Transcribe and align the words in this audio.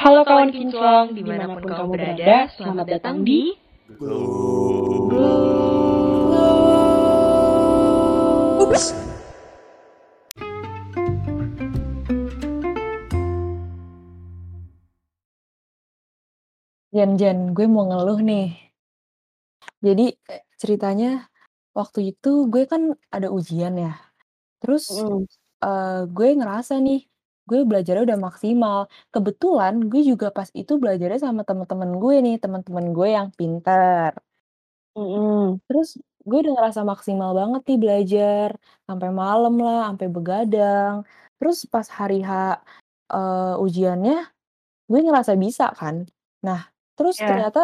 Halo 0.00 0.24
kawan 0.24 0.48
kinclong, 0.48 1.12
di 1.12 1.20
mana 1.20 1.44
pun 1.60 1.68
kamu 1.68 1.92
berada, 1.92 2.48
selamat 2.56 2.86
datang 2.88 3.20
di 3.20 3.52
Ups. 8.64 8.96
Jan, 16.96 17.20
Jan, 17.20 17.52
gue 17.52 17.68
mau 17.68 17.84
ngeluh 17.84 18.24
nih. 18.24 18.56
Jadi 19.84 20.16
ceritanya 20.56 21.28
waktu 21.76 22.16
itu 22.16 22.48
gue 22.48 22.64
kan 22.64 22.96
ada 23.12 23.28
ujian 23.28 23.76
ya. 23.76 24.00
Terus 24.64 24.88
Mhm. 24.96 25.28
eh, 25.60 26.00
gue 26.08 26.28
ngerasa 26.40 26.80
nih, 26.80 27.04
gue 27.50 27.60
belajarnya 27.70 28.02
udah 28.08 28.20
maksimal. 28.28 28.78
Kebetulan 29.14 29.74
gue 29.90 30.02
juga 30.10 30.26
pas 30.36 30.48
itu 30.54 30.72
belajarnya 30.82 31.18
sama 31.26 31.42
temen-temen 31.48 31.90
gue 32.02 32.14
nih, 32.26 32.36
temen-temen 32.42 32.86
gue 32.96 33.08
yang 33.18 33.28
pinter. 33.38 34.10
Mhm. 34.98 35.62
Terus 35.66 35.88
gue 36.28 36.38
udah 36.44 36.52
ngerasa 36.56 36.80
maksimal 36.86 37.30
banget 37.40 37.62
nih 37.68 37.78
belajar, 37.84 38.48
sampai 38.86 39.08
malam 39.22 39.54
lah, 39.58 39.90
sampai 39.90 40.08
begadang. 40.16 40.94
Terus 41.38 41.58
pas 41.66 41.86
hari 41.90 42.20
H 42.22 42.30
eh, 43.10 43.54
ujiannya, 43.64 44.16
gue 44.90 45.00
ngerasa 45.02 45.34
bisa 45.38 45.70
kan. 45.74 46.06
Nah, 46.46 46.60
terus 46.98 47.18
Iya. 47.18 47.26
ternyata 47.30 47.62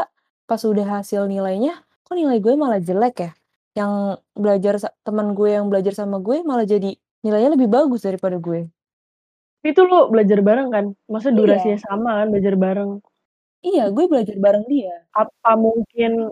pas 0.51 0.63
udah 0.63 0.87
hasil 1.01 1.27
nilainya, 1.31 1.79
kok 2.07 2.17
nilai 2.19 2.39
gue 2.43 2.55
malah 2.59 2.81
jelek 2.83 3.17
ya? 3.23 3.31
Yang 3.79 3.93
belajar 4.35 4.75
sa- 4.83 4.95
temen 5.07 5.35
gue 5.39 5.51
yang 5.55 5.67
belajar 5.71 5.95
sama 5.95 6.19
gue 6.23 6.43
malah 6.43 6.67
jadi 6.67 6.95
nilainya 7.25 7.55
lebih 7.55 7.69
bagus 7.71 8.03
daripada 8.07 8.39
gue. 8.43 8.67
Itu 9.67 9.81
lu 9.91 10.09
belajar 10.15 10.39
bareng 10.47 10.69
kan? 10.71 10.85
Maksudnya 11.11 11.35
Iya. 11.35 11.41
durasinya 11.43 11.79
sama 11.83 12.11
kan 12.23 12.27
belajar 12.31 12.55
bareng? 12.55 12.91
Iya, 13.67 13.85
gue 13.91 14.05
belajar 14.07 14.37
bareng 14.39 14.65
dia. 14.71 14.95
Apa 15.11 15.59
mungkin 15.59 16.31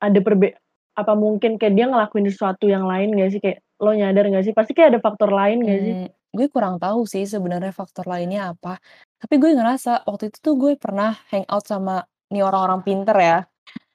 ada 0.00 0.18
perbe 0.24 0.56
apa 0.96 1.12
mungkin 1.12 1.60
kayak 1.60 1.74
dia 1.76 1.86
ngelakuin 1.92 2.24
sesuatu 2.32 2.64
yang 2.64 2.88
lain 2.88 3.12
gak 3.20 3.30
sih? 3.36 3.40
Kayak 3.44 3.60
lo 3.76 3.92
nyadar 3.92 4.24
gak 4.32 4.44
sih? 4.48 4.54
Pasti 4.56 4.72
kayak 4.72 4.96
ada 4.96 5.00
faktor 5.04 5.28
lain 5.28 5.60
gak 5.68 5.80
sih? 5.84 5.94
Hmm, 6.00 6.08
gue 6.32 6.46
kurang 6.48 6.80
tahu 6.80 7.04
sih 7.04 7.28
sebenarnya 7.28 7.76
faktor 7.76 8.08
lainnya 8.08 8.56
apa. 8.56 8.80
Tapi 9.20 9.34
gue 9.36 9.52
ngerasa 9.52 10.08
waktu 10.08 10.32
itu 10.32 10.38
tuh 10.40 10.54
gue 10.56 10.72
pernah 10.80 11.12
hangout 11.28 11.68
sama 11.68 12.00
nih 12.32 12.40
orang-orang 12.40 12.80
pinter 12.80 13.16
ya. 13.20 13.38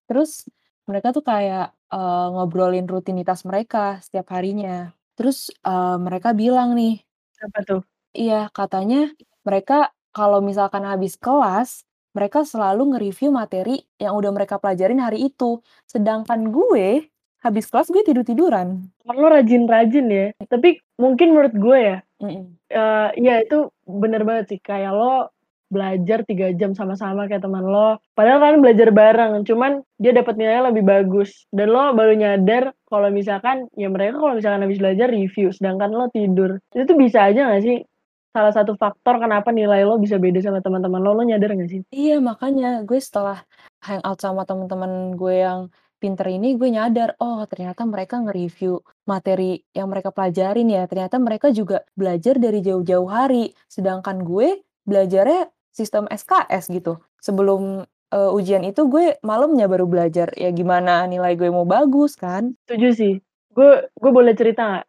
Terus 0.05 0.45
mereka 0.85 1.09
tuh 1.09 1.25
kayak 1.25 1.73
eh, 1.89 2.27
ngobrolin 2.37 2.85
rutinitas 2.85 3.41
mereka 3.49 3.97
setiap 4.05 4.29
harinya. 4.37 4.93
Terus 5.17 5.49
eh, 5.49 5.97
mereka 5.97 6.37
bilang 6.37 6.77
nih, 6.77 7.01
Apa 7.41 7.65
tuh? 7.65 7.81
Iya 8.15 8.47
katanya 8.51 9.11
mereka 9.41 9.89
kalau 10.11 10.43
misalkan 10.43 10.83
habis 10.83 11.15
kelas, 11.15 11.87
mereka 12.11 12.43
selalu 12.43 12.95
nge-review 12.95 13.31
materi 13.31 13.79
yang 13.95 14.19
udah 14.19 14.31
mereka 14.35 14.59
pelajarin 14.59 14.99
hari 14.99 15.31
itu. 15.31 15.63
Sedangkan 15.87 16.51
gue 16.51 17.07
habis 17.41 17.65
kelas 17.71 17.87
gue 17.89 18.03
tidur-tiduran. 18.03 18.91
Lo 19.07 19.27
rajin-rajin 19.31 20.05
ya. 20.11 20.27
Tapi 20.45 20.83
mungkin 20.99 21.31
menurut 21.33 21.55
gue 21.55 21.79
ya, 21.79 21.97
Mm-mm. 22.21 22.45
eh 22.69 23.09
iya 23.17 23.41
itu 23.41 23.71
bener 23.87 24.27
banget 24.27 24.55
sih. 24.55 24.59
Kayak 24.59 24.93
lo 24.93 25.31
belajar 25.71 26.27
3 26.27 26.51
jam 26.59 26.75
sama-sama 26.75 27.31
kayak 27.31 27.47
teman 27.47 27.63
lo. 27.63 28.03
Padahal 28.11 28.43
kan 28.43 28.59
belajar 28.59 28.91
bareng, 28.91 29.47
cuman 29.47 29.79
dia 29.95 30.11
dapat 30.11 30.35
nilainya 30.35 30.67
lebih 30.67 30.83
bagus. 30.83 31.47
Dan 31.47 31.71
lo 31.71 31.95
baru 31.95 32.13
nyadar 32.19 32.75
kalau 32.91 33.07
misalkan 33.07 33.71
ya 33.79 33.87
mereka 33.87 34.19
kalau 34.19 34.35
misalkan 34.35 34.67
habis 34.67 34.83
belajar 34.83 35.07
review, 35.07 35.55
sedangkan 35.55 35.95
lo 35.95 36.11
tidur. 36.11 36.59
Itu 36.75 36.83
tuh 36.91 36.99
bisa 36.99 37.31
aja 37.31 37.47
gak 37.47 37.63
sih? 37.63 37.87
Salah 38.31 38.53
satu 38.55 38.79
faktor 38.79 39.19
kenapa 39.19 39.51
nilai 39.51 39.83
lo 39.83 39.99
bisa 39.99 40.15
beda 40.15 40.39
sama 40.39 40.63
teman-teman 40.63 41.03
lo, 41.03 41.11
lo 41.11 41.23
nyadar 41.27 41.51
gak 41.51 41.67
sih? 41.67 41.83
Iya, 41.91 42.23
makanya 42.23 42.79
gue 42.87 42.95
setelah 42.95 43.43
hangout 43.83 44.23
sama 44.23 44.47
temen-temen 44.47 45.19
gue 45.19 45.35
yang 45.43 45.67
pinter 45.99 46.25
ini, 46.31 46.55
gue 46.55 46.71
nyadar, 46.71 47.13
oh 47.19 47.43
ternyata 47.45 47.85
mereka 47.85 48.23
nge-review 48.23 48.81
materi 49.05 49.61
yang 49.75 49.91
mereka 49.91 50.09
pelajarin 50.15 50.71
ya. 50.71 50.87
Ternyata 50.87 51.19
mereka 51.19 51.51
juga 51.51 51.83
belajar 51.93 52.39
dari 52.39 52.63
jauh-jauh 52.63 53.05
hari. 53.11 53.51
Sedangkan 53.67 54.23
gue 54.23 54.63
belajarnya 54.87 55.51
sistem 55.69 56.07
SKS 56.09 56.73
gitu. 56.73 57.03
Sebelum 57.19 57.83
eh, 58.15 58.31
ujian 58.33 58.65
itu 58.65 58.87
gue 58.87 59.19
malamnya 59.21 59.69
baru 59.69 59.85
belajar. 59.85 60.33
Ya 60.39 60.49
gimana 60.49 61.05
nilai 61.05 61.37
gue 61.37 61.51
mau 61.53 61.67
bagus 61.67 62.17
kan? 62.17 62.55
Setuju 62.65 62.89
sih. 62.95 63.13
Gue 63.53 63.91
gue 63.91 64.11
boleh 64.15 64.33
cerita 64.33 64.81
gak? 64.81 64.85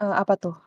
Eh, 0.00 0.14
apa 0.14 0.34
tuh? 0.40 0.63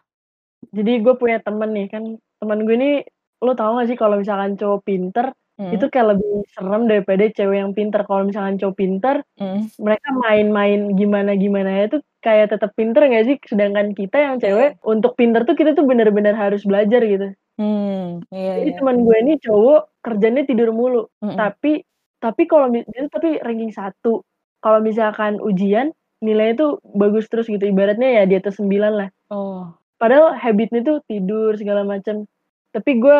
Jadi 0.73 0.91
gue 1.01 1.13
punya 1.16 1.38
temen 1.41 1.69
nih 1.73 1.88
kan, 1.90 2.03
temen 2.41 2.59
gue 2.66 2.75
ini 2.75 2.91
lo 3.38 3.53
tau 3.53 3.78
gak 3.78 3.94
sih 3.94 3.97
kalau 3.97 4.18
misalkan 4.18 4.57
cowok 4.57 4.81
pinter 4.81 5.29
Hmm, 5.57 5.73
itu 5.73 5.90
kayak 5.90 6.13
lebih 6.13 6.45
serem 6.53 6.85
daripada 6.85 7.25
cewek 7.34 7.57
yang 7.57 7.73
pinter. 7.73 8.06
Kalau 8.06 8.29
misalkan 8.29 8.62
cowok 8.62 8.78
pinter, 8.78 9.25
hmm. 9.41 9.73
mereka 9.81 10.07
main-main 10.13 10.94
gimana-gimana 10.94 11.90
itu 11.90 11.97
kayak 12.22 12.53
tetap 12.53 12.78
pinter 12.78 13.09
gak 13.09 13.25
sih? 13.25 13.41
Sedangkan 13.41 13.97
kita 13.97 14.22
yang 14.22 14.35
cewek 14.38 14.78
untuk 14.85 15.18
pinter 15.18 15.50
tuh 15.50 15.57
kita 15.57 15.73
tuh 15.73 15.90
bener-bener 15.90 16.38
harus 16.38 16.62
belajar 16.62 17.01
gitu. 17.01 17.34
Hmm, 17.57 18.22
iya, 18.29 18.62
Jadi 18.62 18.69
iya. 18.69 18.78
teman 18.78 19.01
gue 19.01 19.18
ini 19.18 19.34
cowok 19.41 19.81
kerjanya 20.06 20.45
tidur 20.45 20.69
mulu. 20.69 21.09
Mm-mm. 21.25 21.34
Tapi 21.34 21.81
tapi 22.22 22.44
kalau 22.45 22.69
mi- 22.69 22.85
dia 22.85 23.09
tuh 23.09 23.18
tapi 23.18 23.41
ranking 23.41 23.74
satu. 23.74 24.22
Kalau 24.62 24.78
misalkan 24.78 25.41
ujian 25.41 25.89
nilainya 26.22 26.53
tuh 26.53 26.72
bagus 26.94 27.25
terus 27.34 27.50
gitu. 27.50 27.66
Ibaratnya 27.66 28.22
ya 28.22 28.24
di 28.29 28.38
atas 28.38 28.62
9 28.62 28.94
lah. 28.94 29.09
Oh, 29.34 29.74
Padahal 29.97 30.37
habitnya 30.37 30.81
tuh 30.81 30.97
tidur 31.05 31.57
segala 31.57 31.81
macam. 31.83 32.25
Tapi 32.71 32.91
gue 32.97 33.17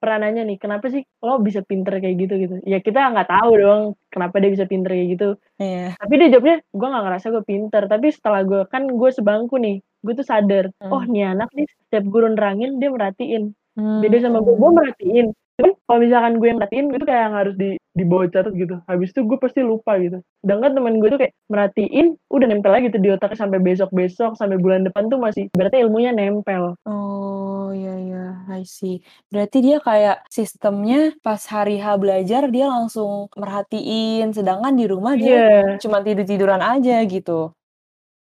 pernah 0.00 0.24
nanya 0.24 0.48
nih, 0.48 0.56
kenapa 0.56 0.88
sih 0.88 1.04
lo 1.20 1.36
bisa 1.38 1.60
pinter 1.60 2.00
kayak 2.00 2.16
gitu 2.16 2.34
gitu? 2.38 2.54
Ya 2.64 2.80
kita 2.80 3.12
nggak 3.12 3.28
tahu 3.28 3.50
dong 3.60 3.82
kenapa 4.08 4.40
dia 4.40 4.48
bisa 4.48 4.64
pinter 4.64 4.94
kayak 4.96 5.08
gitu. 5.14 5.28
iya. 5.60 5.92
Tapi 6.00 6.12
dia 6.16 6.28
jawabnya, 6.32 6.56
gue 6.64 6.88
nggak 6.88 7.04
ngerasa 7.04 7.26
gue 7.30 7.44
pinter. 7.44 7.82
Tapi 7.84 8.06
setelah 8.08 8.40
gue 8.42 8.60
kan 8.66 8.88
gue 8.88 9.10
sebangku 9.12 9.60
nih, 9.60 9.76
gue 10.00 10.12
tuh 10.16 10.24
sadar, 10.24 10.72
Hmm. 10.80 10.88
oh 10.90 11.02
nih 11.04 11.36
anak 11.36 11.52
nih 11.52 11.68
setiap 11.68 12.04
gue 12.08 12.20
nerangin 12.32 12.80
dia 12.80 12.88
merhatiin. 12.88 13.52
Beda 14.00 14.16
sama 14.24 14.40
gue, 14.40 14.54
gue 14.56 14.70
Hmm. 14.70 14.78
merhatiin. 14.80 15.26
Cuman 15.60 15.76
kalau 15.84 15.98
misalkan 16.00 16.32
gue 16.40 16.48
yang 16.48 16.58
merhatiin, 16.58 16.86
gue 16.88 16.98
tuh 17.04 17.08
kayak 17.08 17.22
yang 17.28 17.36
harus 17.36 17.54
di 17.60 17.70
di 17.92 18.04
bawah 18.06 18.26
catat 18.32 18.54
gitu. 18.56 18.80
Habis 18.88 19.12
itu 19.12 19.20
gue 19.28 19.36
pasti 19.36 19.60
lupa 19.60 20.00
gitu. 20.00 20.24
Sedangkan 20.40 20.72
temen 20.72 20.96
gue 21.04 21.08
tuh 21.12 21.20
kayak 21.20 21.34
merhatiin, 21.52 22.16
udah 22.32 22.46
nempel 22.48 22.72
lagi 22.72 22.88
tuh 22.88 23.02
di 23.02 23.12
otak 23.12 23.36
sampai 23.36 23.60
besok-besok, 23.60 24.40
sampai 24.40 24.56
bulan 24.56 24.88
depan 24.88 25.12
tuh 25.12 25.20
masih, 25.20 25.52
berarti 25.52 25.84
ilmunya 25.84 26.16
nempel. 26.16 26.80
Oh, 26.88 27.68
iya 27.76 27.94
iya, 28.00 28.24
I 28.48 28.64
see. 28.64 29.04
Berarti 29.28 29.58
dia 29.60 29.76
kayak 29.84 30.24
sistemnya 30.32 31.12
pas 31.20 31.42
hari 31.50 31.76
H 31.76 32.00
belajar 32.00 32.48
dia 32.48 32.66
langsung 32.70 33.28
merhatiin, 33.36 34.32
sedangkan 34.32 34.72
di 34.78 34.86
rumah 34.88 35.14
dia 35.18 35.44
Iya, 35.44 35.76
cuma 35.82 36.00
tidur-tiduran 36.00 36.62
aja 36.64 37.04
gitu. 37.04 37.52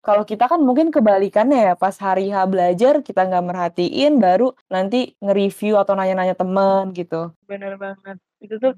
Kalau 0.02 0.26
kita 0.26 0.50
kan 0.50 0.58
mungkin 0.58 0.90
kebalikannya 0.90 1.72
ya, 1.72 1.74
pas 1.78 1.94
hari 2.02 2.26
H 2.34 2.42
belajar 2.50 3.06
kita 3.06 3.22
nggak 3.22 3.46
merhatiin, 3.46 4.18
baru 4.18 4.50
nanti 4.66 5.14
nge-review 5.22 5.78
atau 5.78 5.94
nanya-nanya 5.94 6.34
temen 6.34 6.90
gitu. 6.90 7.30
bener 7.46 7.78
banget. 7.78 8.18
Itu 8.42 8.58
tuh 8.58 8.74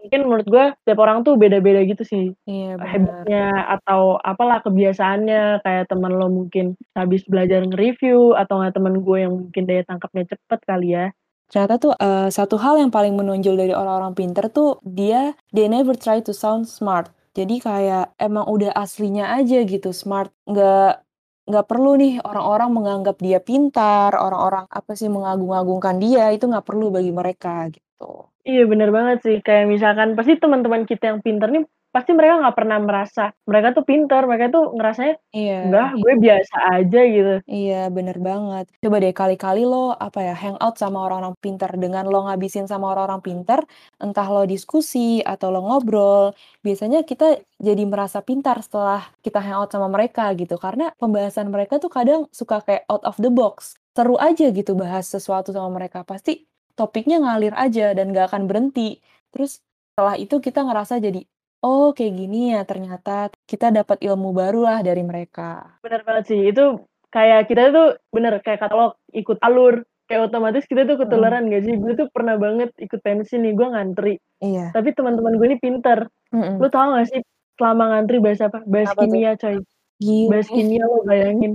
mungkin 0.00 0.20
menurut 0.28 0.46
gue 0.48 0.64
setiap 0.84 1.00
orang 1.00 1.24
tuh 1.24 1.40
beda-beda 1.40 1.80
gitu 1.88 2.04
sih. 2.04 2.36
Iya 2.44 2.76
habitnya 2.76 3.80
atau 3.80 4.20
apalah 4.20 4.60
kebiasaannya 4.60 5.64
kayak 5.64 5.88
teman 5.88 6.12
lo 6.12 6.28
mungkin 6.28 6.76
habis 6.92 7.24
belajar 7.24 7.64
nge-review 7.64 8.36
atau 8.36 8.60
nggak 8.60 8.76
teman 8.76 9.00
gue 9.00 9.16
yang 9.16 9.32
mungkin 9.32 9.64
daya 9.64 9.82
tangkapnya 9.88 10.28
cepet 10.28 10.60
kali 10.68 10.88
ya 10.92 11.06
Ternyata 11.50 11.82
tuh 11.82 11.92
eh, 11.98 12.30
satu 12.30 12.56
hal 12.62 12.78
yang 12.78 12.94
paling 12.94 13.18
menonjol 13.18 13.58
dari 13.58 13.74
orang-orang 13.74 14.14
pinter 14.14 14.46
tuh 14.54 14.78
dia 14.86 15.34
they 15.50 15.66
never 15.66 15.98
try 15.98 16.22
to 16.22 16.30
sound 16.30 16.70
smart. 16.70 17.10
Jadi 17.38 17.54
kayak 17.62 18.18
emang 18.18 18.46
udah 18.50 18.70
aslinya 18.74 19.24
aja 19.38 19.62
gitu 19.62 19.94
smart. 19.94 20.34
Nggak 20.50 21.06
nggak 21.50 21.64
perlu 21.70 21.88
nih 21.98 22.12
orang-orang 22.26 22.70
menganggap 22.76 23.16
dia 23.22 23.38
pintar, 23.42 24.10
orang-orang 24.18 24.66
apa 24.70 24.92
sih 24.98 25.06
mengagung-agungkan 25.10 25.96
dia 26.02 26.30
itu 26.34 26.44
nggak 26.50 26.66
perlu 26.66 26.90
bagi 26.94 27.10
mereka 27.14 27.70
gitu. 27.74 28.29
Iya 28.44 28.62
bener 28.64 28.88
banget 28.90 29.18
sih 29.26 29.36
kayak 29.44 29.66
misalkan 29.68 30.16
pasti 30.16 30.36
teman-teman 30.40 30.88
kita 30.88 31.12
yang 31.12 31.20
pinter 31.20 31.48
nih 31.52 31.64
pasti 31.90 32.14
mereka 32.14 32.38
nggak 32.38 32.54
pernah 32.54 32.78
merasa 32.78 33.34
mereka 33.50 33.74
tuh 33.74 33.82
pinter 33.82 34.22
mereka 34.22 34.46
tuh 34.54 34.70
ngerasanya 34.78 35.18
Iya. 35.34 35.56
enggak 35.66 35.88
gue 35.98 36.14
biasa 36.22 36.56
aja 36.78 37.00
gitu 37.02 37.34
Iya, 37.50 37.90
bener 37.90 38.16
banget. 38.22 38.70
Coba 38.78 39.02
deh 39.02 39.10
kali-kali 39.10 39.66
lo 39.66 39.90
apa 39.98 40.22
ya 40.22 40.34
hangout 40.38 40.78
sama 40.78 41.02
orang-orang 41.02 41.34
pinter 41.42 41.66
dengan 41.74 42.06
lo 42.06 42.30
ngabisin 42.30 42.70
sama 42.70 42.94
orang-orang 42.94 43.18
pinter, 43.26 43.60
entah 43.98 44.26
lo 44.30 44.46
diskusi 44.46 45.18
atau 45.18 45.50
lo 45.50 45.66
ngobrol, 45.66 46.30
biasanya 46.62 47.02
kita 47.02 47.42
jadi 47.58 47.82
merasa 47.90 48.22
pintar 48.22 48.62
setelah 48.62 49.10
kita 49.18 49.42
hangout 49.42 49.74
sama 49.74 49.90
mereka 49.90 50.30
gitu. 50.38 50.62
Karena 50.62 50.94
pembahasan 50.94 51.50
mereka 51.50 51.82
tuh 51.82 51.90
kadang 51.90 52.30
suka 52.30 52.62
kayak 52.62 52.86
out 52.86 53.02
of 53.02 53.18
the 53.18 53.34
box. 53.34 53.74
Seru 53.98 54.14
aja 54.14 54.46
gitu 54.54 54.78
bahas 54.78 55.10
sesuatu 55.10 55.50
sama 55.50 55.74
mereka. 55.74 56.06
Pasti 56.06 56.46
topiknya 56.80 57.20
ngalir 57.20 57.52
aja 57.54 57.92
dan 57.92 58.16
gak 58.16 58.32
akan 58.32 58.48
berhenti. 58.48 58.96
Terus 59.28 59.60
setelah 59.92 60.16
itu 60.16 60.40
kita 60.40 60.64
ngerasa 60.64 60.96
jadi, 60.96 61.20
oh 61.60 61.92
kayak 61.92 62.14
gini 62.16 62.56
ya 62.56 62.64
ternyata 62.64 63.28
kita 63.44 63.68
dapat 63.68 64.00
ilmu 64.00 64.32
baru 64.32 64.64
lah 64.64 64.78
dari 64.80 65.04
mereka. 65.04 65.76
bener 65.84 66.00
banget 66.02 66.24
sih 66.32 66.40
itu 66.48 66.80
kayak 67.12 67.44
kita 67.46 67.68
tuh 67.68 67.88
bener 68.08 68.40
kayak 68.40 68.64
kata 68.64 68.72
lo 68.72 68.88
ikut 69.12 69.36
alur 69.44 69.84
kayak 70.08 70.32
otomatis 70.32 70.64
kita 70.64 70.88
tuh 70.88 70.96
ketularan 70.96 71.52
nggak 71.52 71.62
sih? 71.62 71.74
Gue 71.76 71.92
tuh 71.94 72.08
pernah 72.08 72.34
banget 72.34 72.72
ikut 72.80 72.98
pensi 72.98 73.36
nih, 73.36 73.52
gue 73.52 73.68
ngantri, 73.68 74.14
Iya. 74.40 74.72
tapi 74.72 74.90
teman-teman 74.90 75.36
gue 75.36 75.46
ini 75.46 75.58
pinter. 75.60 76.08
Lu 76.32 76.40
Mhm. 76.40 76.66
tahu 76.66 76.86
nggak 76.96 77.08
sih 77.12 77.20
selama 77.60 77.84
ngantri 77.92 78.16
bahas 78.18 78.40
apa? 78.40 78.58
Bahas 78.64 78.88
Apa 78.90 79.04
tuh? 79.04 79.12
kimia 79.12 79.32
coy. 79.36 79.56
Gile. 80.00 80.28
Bahas 80.32 80.48
kimia 80.48 80.82
lo 80.82 81.04
bayangin. 81.04 81.52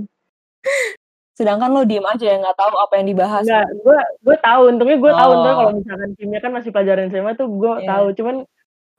Sedangkan 1.36 1.68
lo 1.68 1.84
diem 1.84 2.00
aja 2.02 2.24
ya, 2.24 2.36
nggak 2.40 2.56
tahu 2.56 2.74
apa 2.80 2.92
yang 2.96 3.06
dibahas 3.12 3.44
Enggak, 3.44 3.66
gitu? 3.68 3.80
gue 3.84 3.98
gue 4.24 4.36
tahu, 4.40 4.60
untungnya 4.72 4.96
gue 4.96 5.12
tahu, 5.12 5.30
untungnya 5.36 5.56
kalau 5.56 5.70
Oh. 5.70 5.76
misalkan 5.76 6.10
kimia 6.16 6.38
kan 6.40 6.52
masih 6.56 6.70
pelajaran 6.72 7.06
SMA 7.12 7.32
tuh 7.36 7.48
gue 7.52 7.72
tahu, 7.84 8.06
Iya. 8.08 8.14
cuman 8.16 8.36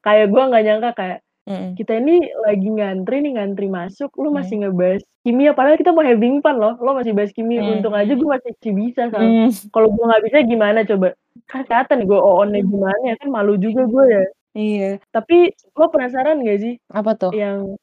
kayak 0.06 0.28
gue 0.30 0.44
nggak 0.46 0.64
nyangka 0.64 0.92
kayak, 0.94 1.20
Mhm. 1.48 1.70
kita 1.76 1.92
ini 1.98 2.16
lagi 2.46 2.68
ngantri 2.70 3.16
nih, 3.26 3.32
ngantri 3.42 3.68
masuk, 3.68 4.10
lu 4.22 4.30
Mhm. 4.30 4.36
masih 4.38 4.56
ngebahas 4.62 5.02
kimia, 5.26 5.52
padahal 5.52 5.76
kita 5.76 5.92
mau 5.92 6.06
having 6.06 6.40
fun 6.40 6.56
loh, 6.56 6.74
lo 6.78 6.92
masih 6.94 7.12
bahas 7.12 7.34
kimia, 7.34 7.60
untung 7.66 7.98
aja 7.98 8.14
gue 8.14 8.30
masih 8.30 8.72
bisa, 8.72 9.02
Sal. 9.10 9.20
Mmm. 9.20 9.50
Kalau 9.74 9.88
gue 9.90 10.04
nggak 10.06 10.24
bisa 10.30 10.38
gimana 10.46 10.80
coba? 10.86 11.08
Kan 11.50 11.62
kelihatan 11.66 12.00
gue 12.06 12.20
OON-nya 12.22 12.62
gimana 12.62 13.02
ya, 13.04 13.16
kan 13.18 13.30
malu 13.30 13.58
juga 13.58 13.82
gue 13.90 14.06
ya. 14.08 14.24
Iya. 14.54 14.92
Tapi 15.10 15.38
lo 15.74 15.86
penasaran 15.90 16.38
nggak 16.42 16.60
sih, 16.62 16.74
Apa 16.90 17.18
tuh? 17.18 17.34
yang 17.34 17.78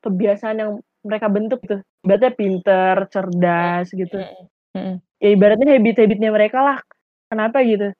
kebiasaan 0.00 0.56
yang 0.58 0.72
mereka 1.00 1.26
bentuk 1.32 1.60
tuh, 1.64 1.80
ibaratnya 2.04 2.32
pinter, 2.36 2.96
cerdas, 3.08 3.86
gitu. 3.92 4.16
Mhm 4.20 4.46
mhm. 4.76 4.94
Ya 5.20 5.28
ibaratnya 5.36 5.76
habit-habit-nya 5.76 6.30
mereka 6.32 6.58
lah, 6.64 6.78
kenapa 7.28 7.60
gitu? 7.60 7.92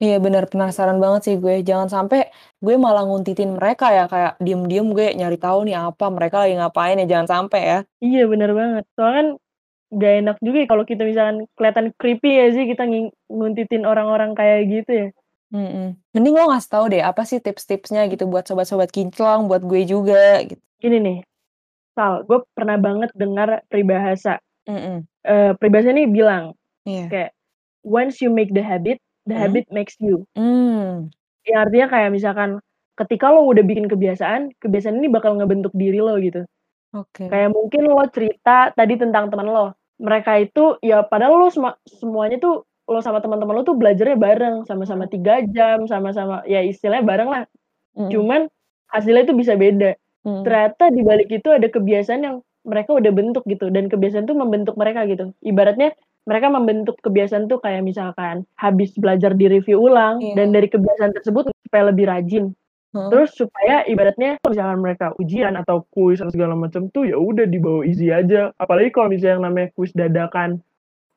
Iya 0.00 0.16
bener, 0.16 0.48
penasaran 0.48 0.96
banget 0.96 1.20
sih 1.28 1.36
gue, 1.36 1.60
jangan 1.60 1.92
sampai 1.92 2.32
gue 2.62 2.74
malah 2.80 3.04
nguntitin 3.04 3.52
mereka 3.52 3.92
ya, 3.92 4.08
kayak 4.08 4.40
diem-diem 4.40 4.88
gue 4.96 5.12
nyari 5.12 5.36
tahu 5.36 5.68
nih 5.68 5.76
apa 5.76 6.08
mereka 6.08 6.46
lagi 6.46 6.56
ngapain 6.56 6.96
ya, 7.04 7.06
jangan 7.06 7.28
sampai 7.28 7.60
ya. 7.60 7.78
Iya 8.00 8.22
bener 8.24 8.50
banget, 8.56 8.84
soalnya 8.96 9.16
kan 9.18 9.28
nggak 9.90 10.14
enak 10.22 10.36
juga 10.40 10.58
ya 10.62 10.66
kalau 10.70 10.84
kita 10.86 11.02
misalkan 11.02 11.36
kelihatan 11.58 11.86
creepy 11.98 12.30
nggak 12.32 12.50
sih 12.54 12.64
kita 12.70 12.82
nguntitin 13.28 13.82
orang-orang 13.84 14.32
kayak 14.38 14.60
gitu 14.70 14.90
ya. 14.94 15.08
Mhm. 15.50 15.98
Mending 16.14 16.34
lo 16.38 16.48
ngasih 16.48 16.70
tahu 16.70 16.84
deh, 16.94 17.02
apa 17.02 17.22
sih 17.26 17.42
tips-tipsnya 17.42 18.06
gitu 18.08 18.24
buat 18.30 18.46
sobat-sobat 18.46 18.88
kinclong, 18.94 19.50
buat 19.50 19.66
gue 19.66 19.82
juga 19.84 20.46
gitu. 20.46 20.62
Gini 20.80 20.96
nih, 20.96 21.16
Sal, 21.98 22.22
gue 22.26 22.38
pernah 22.54 22.78
banget 22.78 23.10
dengar 23.18 23.66
peribahasa. 23.66 24.38
Mhm. 24.68 25.06
Eee, 25.26 25.52
peribahasa 25.58 25.90
ini 25.94 26.06
bilang, 26.10 26.54
Iya. 26.86 27.06
kayak, 27.12 27.30
"Once 27.86 28.20
you 28.22 28.30
make 28.32 28.52
the 28.54 28.62
habit, 28.64 28.98
the 29.26 29.36
Mhm. 29.36 29.42
habit 29.42 29.66
makes 29.74 29.96
you." 30.02 30.26
Mmm. 30.36 31.10
Ya 31.48 31.64
artinya 31.64 31.88
kayak 31.88 32.10
misalkan, 32.12 32.50
ketika 33.00 33.32
lo 33.32 33.48
udah 33.48 33.64
bikin 33.64 33.88
kebiasaan, 33.88 34.52
kebiasaan 34.60 35.00
ini 35.00 35.08
bakal 35.08 35.32
ngebentuk 35.40 35.72
diri 35.72 35.96
lo 36.04 36.20
gitu. 36.20 36.44
Oke. 36.92 37.30
Kayak 37.30 37.50
mungkin 37.54 37.82
lo 37.88 38.02
cerita 38.12 38.72
tadi 38.74 38.94
tentang 39.00 39.30
teman 39.32 39.48
lo, 39.50 39.74
mereka 40.00 40.38
itu 40.40 40.76
ya 40.82 41.04
padahal 41.06 41.38
lo 41.40 41.48
semua 41.52 41.76
semuanya 41.88 42.38
tuh, 42.42 42.64
lo 42.90 43.00
sama 43.04 43.20
teman-teman 43.24 43.60
lo 43.60 43.64
tuh 43.66 43.76
belajarnya 43.78 44.18
bareng, 44.18 44.56
sama-sama 44.68 45.06
Mhm. 45.06 45.12
3 45.12 45.34
jam, 45.50 45.84
sama-sama 45.88 46.42
ya 46.48 46.60
istilahnya 46.64 47.04
bareng 47.06 47.30
lah. 47.30 47.44
Mhm. 47.96 48.10
Cuman 48.12 48.40
hasilnya 48.92 49.24
itu 49.28 49.34
bisa 49.36 49.54
beda. 49.58 49.96
Mhm. 50.26 50.44
Ternyata 50.44 50.84
di 50.92 51.00
balik 51.00 51.28
itu 51.32 51.48
ada 51.48 51.64
kebiasaan 51.68 52.20
yang 52.24 52.36
mereka 52.68 52.92
udah 52.92 53.12
bentuk 53.12 53.44
gitu, 53.48 53.72
dan 53.72 53.88
kebiasaan 53.88 54.28
itu 54.28 54.36
membentuk 54.36 54.76
mereka 54.76 55.08
gitu. 55.08 55.32
Ibaratnya 55.40 55.96
mereka 56.28 56.52
membentuk 56.52 57.00
kebiasaan 57.00 57.48
tuh 57.48 57.56
kayak 57.64 57.80
misalkan 57.80 58.44
habis 58.60 58.92
belajar 59.00 59.32
di-review 59.32 59.80
ulang, 59.80 60.20
dan 60.36 60.52
Iya. 60.52 60.54
dari 60.60 60.68
kebiasaan 60.68 61.12
tersebut 61.16 61.48
supaya 61.64 61.88
lebih 61.88 62.04
rajin. 62.12 62.52
Heeh. 62.92 63.08
Terus 63.08 63.30
supaya 63.32 63.86
ibaratnya 63.88 64.36
misalkan 64.44 64.78
mereka 64.84 65.06
ujian 65.16 65.56
atau 65.56 65.88
kuis 65.94 66.20
atau 66.20 66.28
segala 66.34 66.52
macam 66.52 66.92
tuh, 66.92 67.08
ya 67.08 67.16
udah 67.16 67.48
dibawa 67.48 67.80
easy 67.88 68.12
aja. 68.12 68.52
Apalagi 68.60 68.92
kalau 68.92 69.08
misalnya 69.08 69.40
yang 69.40 69.44
namanya 69.48 69.68
kuis 69.72 69.94
dadakan, 69.96 70.60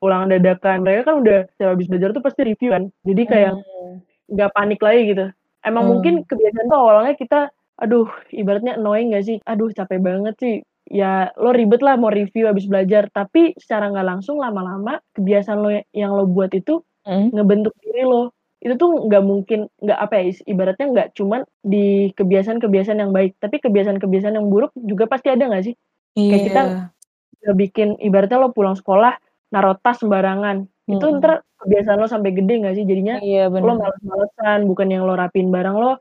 ulangan 0.00 0.28
dadakan, 0.38 0.76
mereka 0.86 1.12
kan 1.12 1.16
udah 1.24 1.38
setiap 1.56 1.70
habis 1.76 1.88
belajar 1.92 2.10
tuh 2.16 2.24
pasti 2.24 2.40
review 2.46 2.70
kan. 2.72 2.84
Jadi 3.04 3.22
kayak 3.28 3.52
Mmm. 3.58 3.92
nggak 4.36 4.50
panik 4.56 4.80
lagi 4.84 5.02
gitu. 5.12 5.26
Emang 5.66 5.84
mungkin 5.90 6.14
Mmm. 6.22 6.28
kebiasaan 6.30 6.66
tuh 6.72 6.78
awalnya 6.80 7.14
kita, 7.18 7.40
aduh 7.82 8.06
ibaratnya 8.32 8.76
annoying 8.78 9.10
nggak 9.14 9.24
sih? 9.26 9.36
Aduh 9.48 9.70
capek 9.74 10.00
banget 10.02 10.34
sih, 10.42 10.54
ya 10.90 11.32
lo 11.40 11.50
ribet 11.54 11.80
lah 11.84 11.96
mau 12.00 12.10
review 12.12 12.46
habis 12.50 12.66
belajar, 12.70 13.08
tapi 13.12 13.54
secara 13.58 13.90
nggak 13.92 14.06
langsung 14.06 14.36
lama-lama 14.40 15.00
kebiasaan 15.16 15.58
lo 15.62 15.70
yang 15.94 16.12
lo 16.16 16.24
buat 16.30 16.52
itu 16.54 16.82
Mhm. 17.06 17.34
ngebentuk 17.34 17.74
diri 17.82 18.02
lo. 18.06 18.32
Itu 18.64 18.74
tuh 18.80 18.90
nggak 19.10 19.22
mungkin 19.26 19.68
nggak 19.84 19.98
apa 20.00 20.14
ya, 20.20 20.24
is 20.32 20.38
ibaratnya 20.48 20.86
nggak 20.94 21.08
cuman 21.18 21.42
di 21.64 22.08
kebiasaan-kebiasaan 22.16 23.00
yang 23.02 23.12
baik, 23.12 23.36
tapi 23.42 23.58
kebiasaan-kebiasaan 23.60 24.36
yang 24.40 24.48
buruk 24.52 24.72
juga 24.76 25.04
pasti 25.10 25.28
ada 25.34 25.44
nggak 25.50 25.64
sih? 25.68 25.74
Kayak 26.30 26.42
kita 26.48 26.60
Iya. 26.64 26.80
udah 27.44 27.54
bikin 27.58 27.88
ibaratnya 28.00 28.38
lo 28.42 28.50
pulang 28.56 28.76
sekolah, 28.78 29.14
naruh 29.54 29.76
tas 29.84 30.00
sembarangan, 30.02 30.66
itu 30.90 31.04
Mhm. 31.06 31.14
entar 31.20 31.42
kebiasaan 31.62 31.98
lo 32.02 32.08
sampai 32.10 32.32
gede 32.36 32.54
nggak 32.64 32.74
sih? 32.78 32.84
Jadinya 32.88 33.16
Iya 33.22 33.48
lo 33.64 33.72
males-malesan, 33.80 34.58
bukan 34.70 34.88
yang 34.92 35.02
lo 35.08 35.14
rapiin 35.18 35.50
barang 35.54 35.76
lo, 35.78 35.92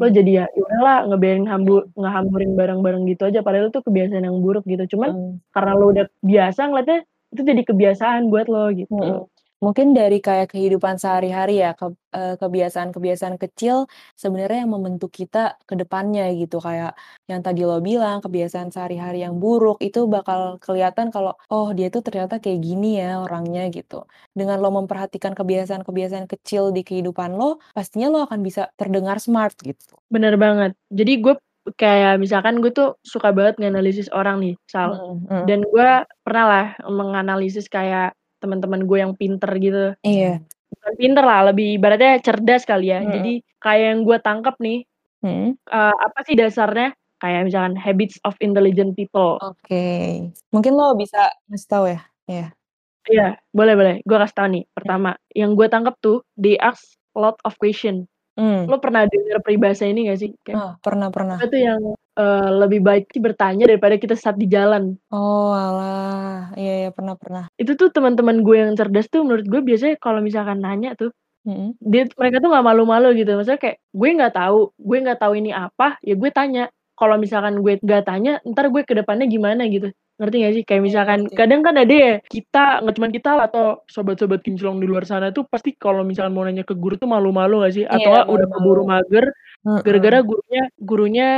lo 0.00 0.06
Mhm. 0.08 0.14
jadi 0.16 0.30
ya, 0.42 0.44
ya 0.56 0.62
udahlah 0.68 0.96
ngebiarin 1.08 1.46
hambu 1.48 1.74
ngehamburin 1.96 2.52
barang-barang 2.58 3.02
gitu 3.10 3.22
aja, 3.30 3.40
padahal 3.46 3.68
itu 3.72 3.80
kebiasaan 3.86 4.24
yang 4.28 4.38
buruk 4.44 4.64
gitu. 4.68 4.84
Cuman 4.96 5.10
Mhm. 5.16 5.32
karena 5.54 5.72
lo 5.78 5.84
udah 5.94 6.06
biasa 6.24 6.60
ngeliatnya, 6.70 6.98
itu 7.32 7.42
jadi 7.46 7.62
kebiasaan 7.68 8.22
buat 8.32 8.46
lo 8.50 8.68
gitu. 8.74 8.90
Mhm. 8.94 9.29
Mungkin 9.60 9.92
dari 9.92 10.24
kayak 10.24 10.56
kehidupan 10.56 10.96
sehari-hari 10.96 11.60
ya, 11.60 11.76
keb 11.76 11.92
eee, 12.16 12.40
kebiasaan-kebiasaan 12.40 13.36
kecil 13.36 13.84
sebenarnya 14.16 14.64
yang 14.64 14.72
membentuk 14.72 15.12
kita 15.12 15.60
ke 15.68 15.76
depannya 15.76 16.32
gitu. 16.32 16.64
Kayak 16.64 16.96
yang 17.28 17.44
tadi 17.44 17.68
lo 17.68 17.76
bilang, 17.84 18.24
kebiasaan 18.24 18.72
sehari-hari 18.72 19.20
yang 19.20 19.36
buruk 19.36 19.76
itu 19.84 20.08
bakal 20.08 20.56
kelihatan 20.64 21.12
kalau, 21.12 21.36
oh 21.52 21.76
dia 21.76 21.92
tuh 21.92 22.00
ternyata 22.00 22.40
kayak 22.40 22.56
gini 22.64 23.04
ya 23.04 23.20
orangnya 23.20 23.68
gitu. 23.68 24.08
Dengan 24.32 24.64
lo 24.64 24.72
memperhatikan 24.72 25.36
kebiasaan-kebiasaan 25.36 26.24
kecil 26.24 26.72
di 26.72 26.80
kehidupan 26.80 27.36
lo, 27.36 27.60
pastinya 27.76 28.08
lo 28.08 28.18
akan 28.24 28.40
bisa 28.40 28.72
terdengar 28.80 29.20
smart 29.20 29.52
gitu. 29.60 29.92
Bener 30.08 30.40
banget. 30.40 30.72
Jadi 30.88 31.12
gue 31.20 31.36
kayak 31.76 32.16
misalkan 32.16 32.64
gue 32.64 32.72
tuh 32.72 32.96
suka 33.04 33.28
banget 33.36 33.60
nganalisis 33.60 34.08
orang 34.16 34.40
nih, 34.40 34.54
Sal, 34.72 34.96
Mhm 34.96 35.28
mhm. 35.28 35.44
dan 35.44 35.60
gue 35.68 35.88
pernah 36.24 36.44
lah 36.48 36.66
menganalisis 36.88 37.68
kayak 37.68 38.16
teman-teman 38.42 38.82
gue 38.88 38.98
yang 39.00 39.12
pinter 39.16 39.50
gitu. 39.60 39.94
Iya. 40.02 40.40
Bukan 40.72 40.92
pinter 41.00 41.24
lah, 41.26 41.40
lebih 41.52 41.78
ibaratnya 41.78 42.18
cerdas 42.24 42.64
kali 42.68 42.90
ya. 42.94 43.00
Mhm. 43.04 43.10
Jadi 43.14 43.32
kayak 43.62 43.84
yang 43.94 44.00
gue 44.08 44.18
tangkap 44.24 44.56
nih, 44.62 44.78
Mhm. 45.24 45.48
eee, 45.68 45.94
apa 46.00 46.18
sih 46.26 46.34
dasarnya, 46.38 46.88
kayak 47.20 47.40
misalkan 47.48 47.76
habits 47.76 48.16
of 48.24 48.34
intelligent 48.40 48.96
people. 48.96 49.36
Oke. 49.44 49.84
Mungkin 50.54 50.72
lo 50.78 50.96
bisa 50.96 51.30
ngasih 51.52 51.68
tahu 51.68 51.84
ya? 51.92 52.00
Iya. 52.30 52.46
Iya, 53.10 53.28
boleh 53.56 53.74
boleh, 53.78 53.94
gue 54.04 54.18
kasih 54.20 54.36
tahu 54.36 54.48
nih. 54.54 54.64
Mmm. 54.68 54.74
Pertama, 54.76 55.10
yang 55.36 55.52
gue 55.58 55.66
tangkap 55.72 55.96
tuh, 56.04 56.22
they 56.38 56.56
ask 56.60 56.84
a 57.16 57.20
lot 57.20 57.36
of 57.48 57.56
question. 57.60 58.06
Mmm. 58.38 58.68
Lo 58.70 58.78
pernah 58.80 59.04
denger 59.08 59.40
peribahasa 59.44 59.84
ini 59.88 60.08
nggak 60.08 60.20
sih? 60.20 60.30
Kayak, 60.46 60.56
Ah, 60.60 60.72
pernah 60.84 61.08
pernah. 61.12 61.36
tuh 61.40 61.60
yang, 61.60 61.82
eee, 62.20 62.48
lebih 62.60 62.80
baik 62.84 63.04
sih 63.08 63.22
bertanya 63.24 63.64
daripada 63.64 63.96
kita 63.96 64.12
sesat 64.12 64.36
di 64.36 64.44
jalan. 64.44 65.00
Oalah, 65.08 66.52
iya 66.60 66.74
iya, 66.86 66.90
pernah 66.92 67.16
pernah. 67.16 67.44
Itu 67.56 67.74
tuh 67.80 67.88
teman-teman 67.88 68.44
gue 68.44 68.56
yang 68.60 68.72
cerdas 68.76 69.08
tuh 69.08 69.24
menurut 69.24 69.48
gue 69.48 69.60
biasanya 69.64 69.96
kalau 69.96 70.20
misalkan 70.20 70.60
nanya 70.60 70.92
tuh, 70.94 71.10
Mhm. 71.48 71.80
dia 71.80 72.04
mereka 72.20 72.36
tuh 72.44 72.48
nggak 72.52 72.66
malu-malu 72.68 73.16
gitu. 73.16 73.32
Maksudnya 73.32 73.56
kayak, 73.60 73.78
gue 73.96 74.08
nggak 74.20 74.34
tahu 74.36 74.58
gue 74.76 74.98
nggak 75.00 75.18
tahu 75.24 75.32
ini 75.40 75.50
apa, 75.56 75.96
ya 76.04 76.12
gue 76.14 76.30
tanya. 76.30 76.68
Kalau 77.00 77.16
misalkan 77.16 77.64
gue 77.64 77.80
nggak 77.80 78.04
tanya, 78.04 78.32
entar 78.44 78.68
gue 78.68 78.84
ke 78.84 78.92
depannya 78.92 79.24
gimana 79.24 79.64
gitu. 79.72 79.88
Ngerti 80.20 80.36
nggak 80.36 80.52
sih? 80.52 80.64
Kayak 80.68 80.80
Iya, 80.80 80.84
misalkan 80.84 81.20
kadang 81.32 81.60
kan 81.64 81.74
ada 81.80 81.94
ya, 81.96 82.14
kita 82.28 82.84
nggak 82.84 82.94
cuman 83.00 83.10
kita 83.16 83.30
lah 83.40 83.44
atau 83.48 83.64
sobat-sobat 83.88 84.44
kinclong 84.44 84.76
di 84.76 84.84
luar 84.84 85.08
sana 85.08 85.32
tuh 85.32 85.48
pasti 85.48 85.72
kalau 85.80 86.04
misalkan 86.04 86.36
mau 86.36 86.44
nanya 86.44 86.60
ke 86.68 86.76
guru 86.76 87.00
tuh 87.00 87.08
malu-malu 87.08 87.64
nggak 87.64 87.72
sih? 87.72 87.84
Atau 87.88 88.04
nggak 88.12 88.28
udah 88.28 88.46
keburu 88.52 88.82
mager, 88.84 89.24
gara-gara 89.80 90.18
gurunya 90.20 90.62
gurunya 90.76 91.28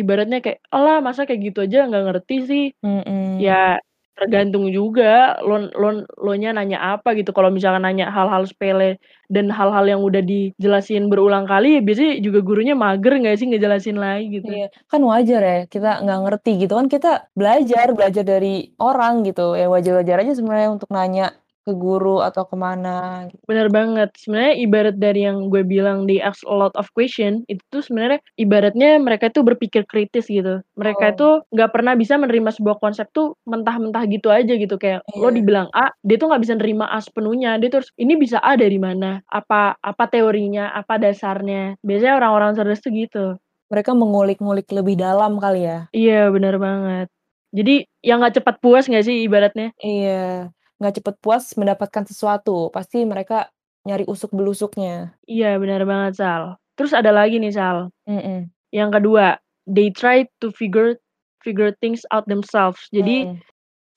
ibaratnya 0.00 0.38
kayak, 0.44 0.60
"Alah 0.74 1.00
masa 1.06 1.24
kayak 1.28 1.40
gitu 1.52 1.58
aja 1.66 1.78
nggak 1.88 2.04
ngerti 2.12 2.36
sih?" 2.50 2.64
Mhm. 2.84 3.40
Ya 3.42 3.80
tergantung 4.16 4.68
juga 4.72 5.36
lon 5.44 5.68
lon 5.76 6.04
elonya 6.20 6.50
nanya 6.56 6.78
apa 6.96 7.12
gitu. 7.18 7.30
Kalau 7.36 7.50
misalkan 7.52 7.84
nanya 7.86 8.08
hal-hal 8.12 8.44
sepele 8.48 8.96
dan 9.32 9.48
hal-hal 9.52 9.84
yang 9.88 10.02
udah 10.04 10.22
dijelasin 10.24 11.08
berulang 11.12 11.44
kali, 11.48 11.78
ya 11.78 11.82
biasanya 11.84 12.12
juga 12.24 12.40
gurunya 12.44 12.74
mager 12.78 13.12
nggak 13.20 13.36
sih 13.40 13.46
ngejelasin 13.50 13.96
lagi 14.00 14.26
gitu. 14.42 14.52
Iya, 14.52 14.68
kan 14.92 15.00
wajar 15.10 15.40
ya 15.42 15.56
kita 15.72 15.88
nggak 16.04 16.18
ngerti 16.24 16.50
gitu 16.60 16.72
kan, 16.78 16.86
kita 16.92 17.08
belajar 17.38 17.86
belajar 17.96 18.24
dari 18.32 18.48
orang 18.78 19.24
gitu, 19.26 19.56
ya 19.56 19.66
wajar-wajar 19.72 20.16
aja 20.22 20.32
sebenarnya 20.36 20.68
untuk 20.76 20.90
nanya 20.92 21.32
ke 21.66 21.74
guru 21.74 22.22
atau 22.22 22.46
ke 22.46 22.54
mana 22.54 23.26
gitu. 23.26 23.42
Bener 23.50 23.66
banget. 23.74 24.14
Sebenarnya 24.14 24.54
ibarat 24.62 24.96
dari 25.02 25.26
yang 25.26 25.50
gue 25.50 25.66
bilang 25.66 26.06
they 26.06 26.22
ask 26.22 26.46
a 26.46 26.54
lot 26.54 26.70
of 26.78 26.86
question, 26.94 27.42
itu 27.50 27.58
tuh 27.74 27.82
sebenarnya 27.82 28.22
ibaratnya 28.38 29.02
mereka 29.02 29.28
tuh 29.34 29.42
berpikir 29.42 29.82
kritis 29.90 30.30
gitu. 30.30 30.62
Mereka 30.78 31.12
Oh. 31.12 31.18
tuh 31.18 31.32
nggak 31.50 31.70
pernah 31.74 31.98
bisa 31.98 32.14
menerima 32.16 32.54
sebuah 32.54 32.78
konsep 32.78 33.10
tuh 33.10 33.34
mentah-mentah 33.50 34.06
gitu 34.06 34.30
aja 34.30 34.54
gitu. 34.54 34.78
Kayak 34.78 35.02
lo 35.18 35.28
Iya. 35.30 35.36
dibilang 35.42 35.68
A, 35.74 35.90
dia 36.06 36.16
tuh 36.22 36.30
nggak 36.30 36.42
bisa 36.46 36.54
nerima 36.54 36.86
A 36.86 37.02
sepenuhnya. 37.02 37.58
Dia 37.58 37.68
tuh 37.68 37.82
harus, 37.82 37.90
"Ini 37.98 38.14
bisa 38.14 38.38
A 38.40 38.54
dari 38.54 38.78
mana? 38.78 39.18
Apa 39.26 39.74
apa 39.82 40.04
teorinya? 40.06 40.70
Apa 40.70 41.02
dasarnya?" 41.02 41.74
Biasanya 41.82 42.14
orang-orang 42.22 42.54
cerdas 42.54 42.78
tuh 42.82 42.94
gitu. 42.94 43.26
Mereka 43.70 43.98
mengulik-ngulik 43.98 44.70
lebih 44.70 44.94
dalam 44.94 45.42
kali 45.42 45.66
ya? 45.66 45.90
Iya, 45.94 46.30
bener 46.34 46.54
banget. 46.58 47.06
Jadi 47.54 47.86
yang 48.02 48.22
nggak 48.22 48.38
cepat 48.42 48.54
puas 48.62 48.86
nggak 48.90 49.06
sih 49.06 49.22
ibaratnya? 49.26 49.70
Iya. 49.82 50.55
Nggak 50.80 50.94
cepet 51.02 51.14
puas 51.24 51.44
mendapatkan 51.56 52.04
sesuatu, 52.08 52.68
pasti 52.74 53.02
mereka 53.08 53.48
nyari 53.86 54.04
usuk 54.08 54.34
belusuknya. 54.34 55.14
Iya, 55.24 55.56
benar 55.62 55.86
banget, 55.88 56.20
Sal. 56.20 56.58
Terus 56.76 56.92
ada 56.92 57.10
lagi 57.14 57.38
nih, 57.40 57.54
Sal. 57.54 57.88
Mhm. 58.08 58.50
Yang 58.74 58.90
kedua, 59.00 59.26
they 59.70 59.88
try 59.94 60.26
to 60.42 60.50
figure 60.52 60.98
figure 61.40 61.70
things 61.80 62.02
out 62.10 62.26
themselves. 62.26 62.90
Jadi, 62.90 63.30
Mhm. 63.30 63.38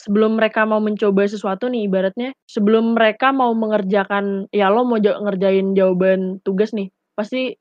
sebelum 0.02 0.38
mereka 0.40 0.64
mau 0.70 0.80
mencoba 0.80 1.26
sesuatu 1.28 1.68
nih 1.68 1.90
ibaratnya, 1.90 2.32
sebelum 2.48 2.96
mereka 2.96 3.34
mau 3.36 3.52
mengerjakan 3.58 4.48
ya 4.54 4.70
lo 4.72 4.86
mau 4.88 5.02
ja 5.02 5.18
ngerjain 5.20 5.74
jawaban 5.76 6.40
tugas 6.48 6.72
nih, 6.72 6.90
pasti 7.18 7.58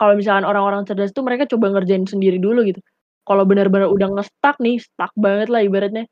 kalau 0.00 0.14
misalkan 0.18 0.46
orang-orang 0.48 0.84
cerdas 0.88 1.12
tuh 1.14 1.22
mereka 1.26 1.46
coba 1.50 1.70
ngerjain 1.74 2.06
sendiri 2.08 2.38
dulu 2.42 2.64
gitu. 2.66 2.80
Kalau 3.28 3.44
benar-benar 3.46 3.90
udah 3.92 4.08
nge-stuck 4.18 4.58
nih, 4.62 4.80
stuck 4.82 5.12
banget 5.18 5.48
lah 5.52 5.62
ibaratnya, 5.62 6.08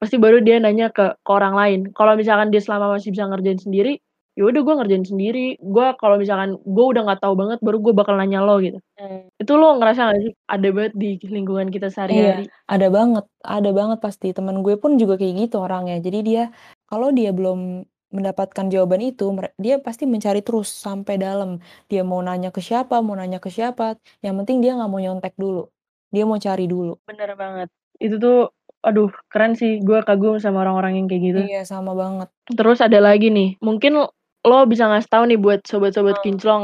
pasti 0.00 0.16
baru 0.16 0.40
dia 0.40 0.56
nanya 0.58 0.88
ke 0.90 1.14
ke 1.20 1.30
orang 1.30 1.54
lain. 1.54 1.80
Kalau 1.92 2.16
misalkan 2.16 2.48
dia 2.52 2.62
selama 2.64 2.96
masih 2.96 3.12
bisa 3.12 3.28
ngerjain 3.28 3.60
sendiri, 3.60 4.00
ya 4.38 4.42
udah 4.48 4.60
gue 4.64 4.74
ngerjain 4.80 5.04
sendiri. 5.06 5.60
Gue 5.60 5.86
kalau 6.00 6.16
misalkan 6.16 6.56
gue 6.56 6.84
udah 6.90 7.02
nggak 7.06 7.20
tahu 7.20 7.34
banget, 7.36 7.58
baru 7.60 7.76
gue 7.84 7.92
bakal 7.92 8.14
nanya 8.16 8.40
lo 8.40 8.56
gitu. 8.64 8.80
Mmm. 8.96 9.28
Itu 9.36 9.52
lo 9.60 9.76
ngerasa 9.76 10.00
nggak 10.08 10.18
sih, 10.24 10.32
ada 10.48 10.68
banget 10.72 10.92
di 10.96 11.08
lingkungan 11.28 11.68
kita 11.68 11.86
Iya, 11.86 11.92
sehari-hari? 11.94 12.44
ada 12.66 12.86
banget 12.88 13.24
ada 13.44 13.70
banget 13.76 13.98
pasti. 14.00 14.26
Temen 14.32 14.56
gue 14.64 14.74
pun 14.80 14.96
juga 14.96 15.14
kayak 15.20 15.34
gitu 15.46 15.56
orangnya. 15.60 16.00
Jadi 16.00 16.18
dia 16.24 16.42
kalau 16.88 17.12
dia 17.12 17.30
belum 17.30 17.84
mendapatkan 18.10 18.66
jawaban 18.74 19.00
itu, 19.06 19.30
dia 19.62 19.78
pasti 19.78 20.02
mencari 20.08 20.42
terus 20.42 20.66
sampai 20.66 21.14
dalam. 21.20 21.62
Dia 21.86 22.02
mau 22.02 22.18
nanya 22.18 22.50
ke 22.50 22.58
siapa 22.58 22.98
mau 23.06 23.14
nanya 23.14 23.38
ke 23.38 23.52
siapa, 23.52 23.94
yang 24.24 24.34
penting 24.42 24.58
dia 24.64 24.74
nggak 24.74 24.90
mau 24.90 24.98
nyontek 24.98 25.34
dulu. 25.38 25.70
Dia 26.10 26.26
mau 26.26 26.34
cari 26.42 26.66
dulu. 26.66 26.98
Bener 27.06 27.30
banget. 27.38 27.68
Itu 28.02 28.16
tuh, 28.18 28.50
aduh 28.80 29.12
keren 29.28 29.54
sih, 29.56 29.80
gue 29.80 30.00
kagum 30.04 30.40
sama 30.40 30.64
orang-orang 30.64 31.00
yang 31.02 31.06
kayak 31.06 31.22
gitu. 31.22 31.40
Iya, 31.46 31.62
sama 31.68 31.92
banget. 31.92 32.28
Terus 32.48 32.78
ada 32.80 32.98
lagi 33.00 33.28
nih, 33.28 33.60
mungkin 33.60 34.00
lo 34.40 34.58
bisa 34.64 34.88
ngasih 34.88 35.10
tahu 35.12 35.24
nih 35.28 35.38
buat 35.40 35.60
sobat-sobat 35.68 36.20
Mmm. 36.20 36.24
kinclong, 36.24 36.62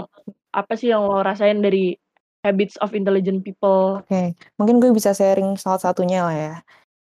apa 0.56 0.72
sih 0.74 0.88
yang 0.92 1.04
lo 1.04 1.20
rasain 1.20 1.60
dari 1.60 1.92
habits 2.40 2.80
of 2.80 2.96
intelligent 2.96 3.44
people? 3.44 4.00
Oke, 4.00 4.32
mungkin 4.56 4.80
gue 4.80 4.90
bisa 4.96 5.12
sharing 5.12 5.60
salah 5.60 5.82
satunya 5.82 6.24
lah 6.24 6.36
ya. 6.36 6.54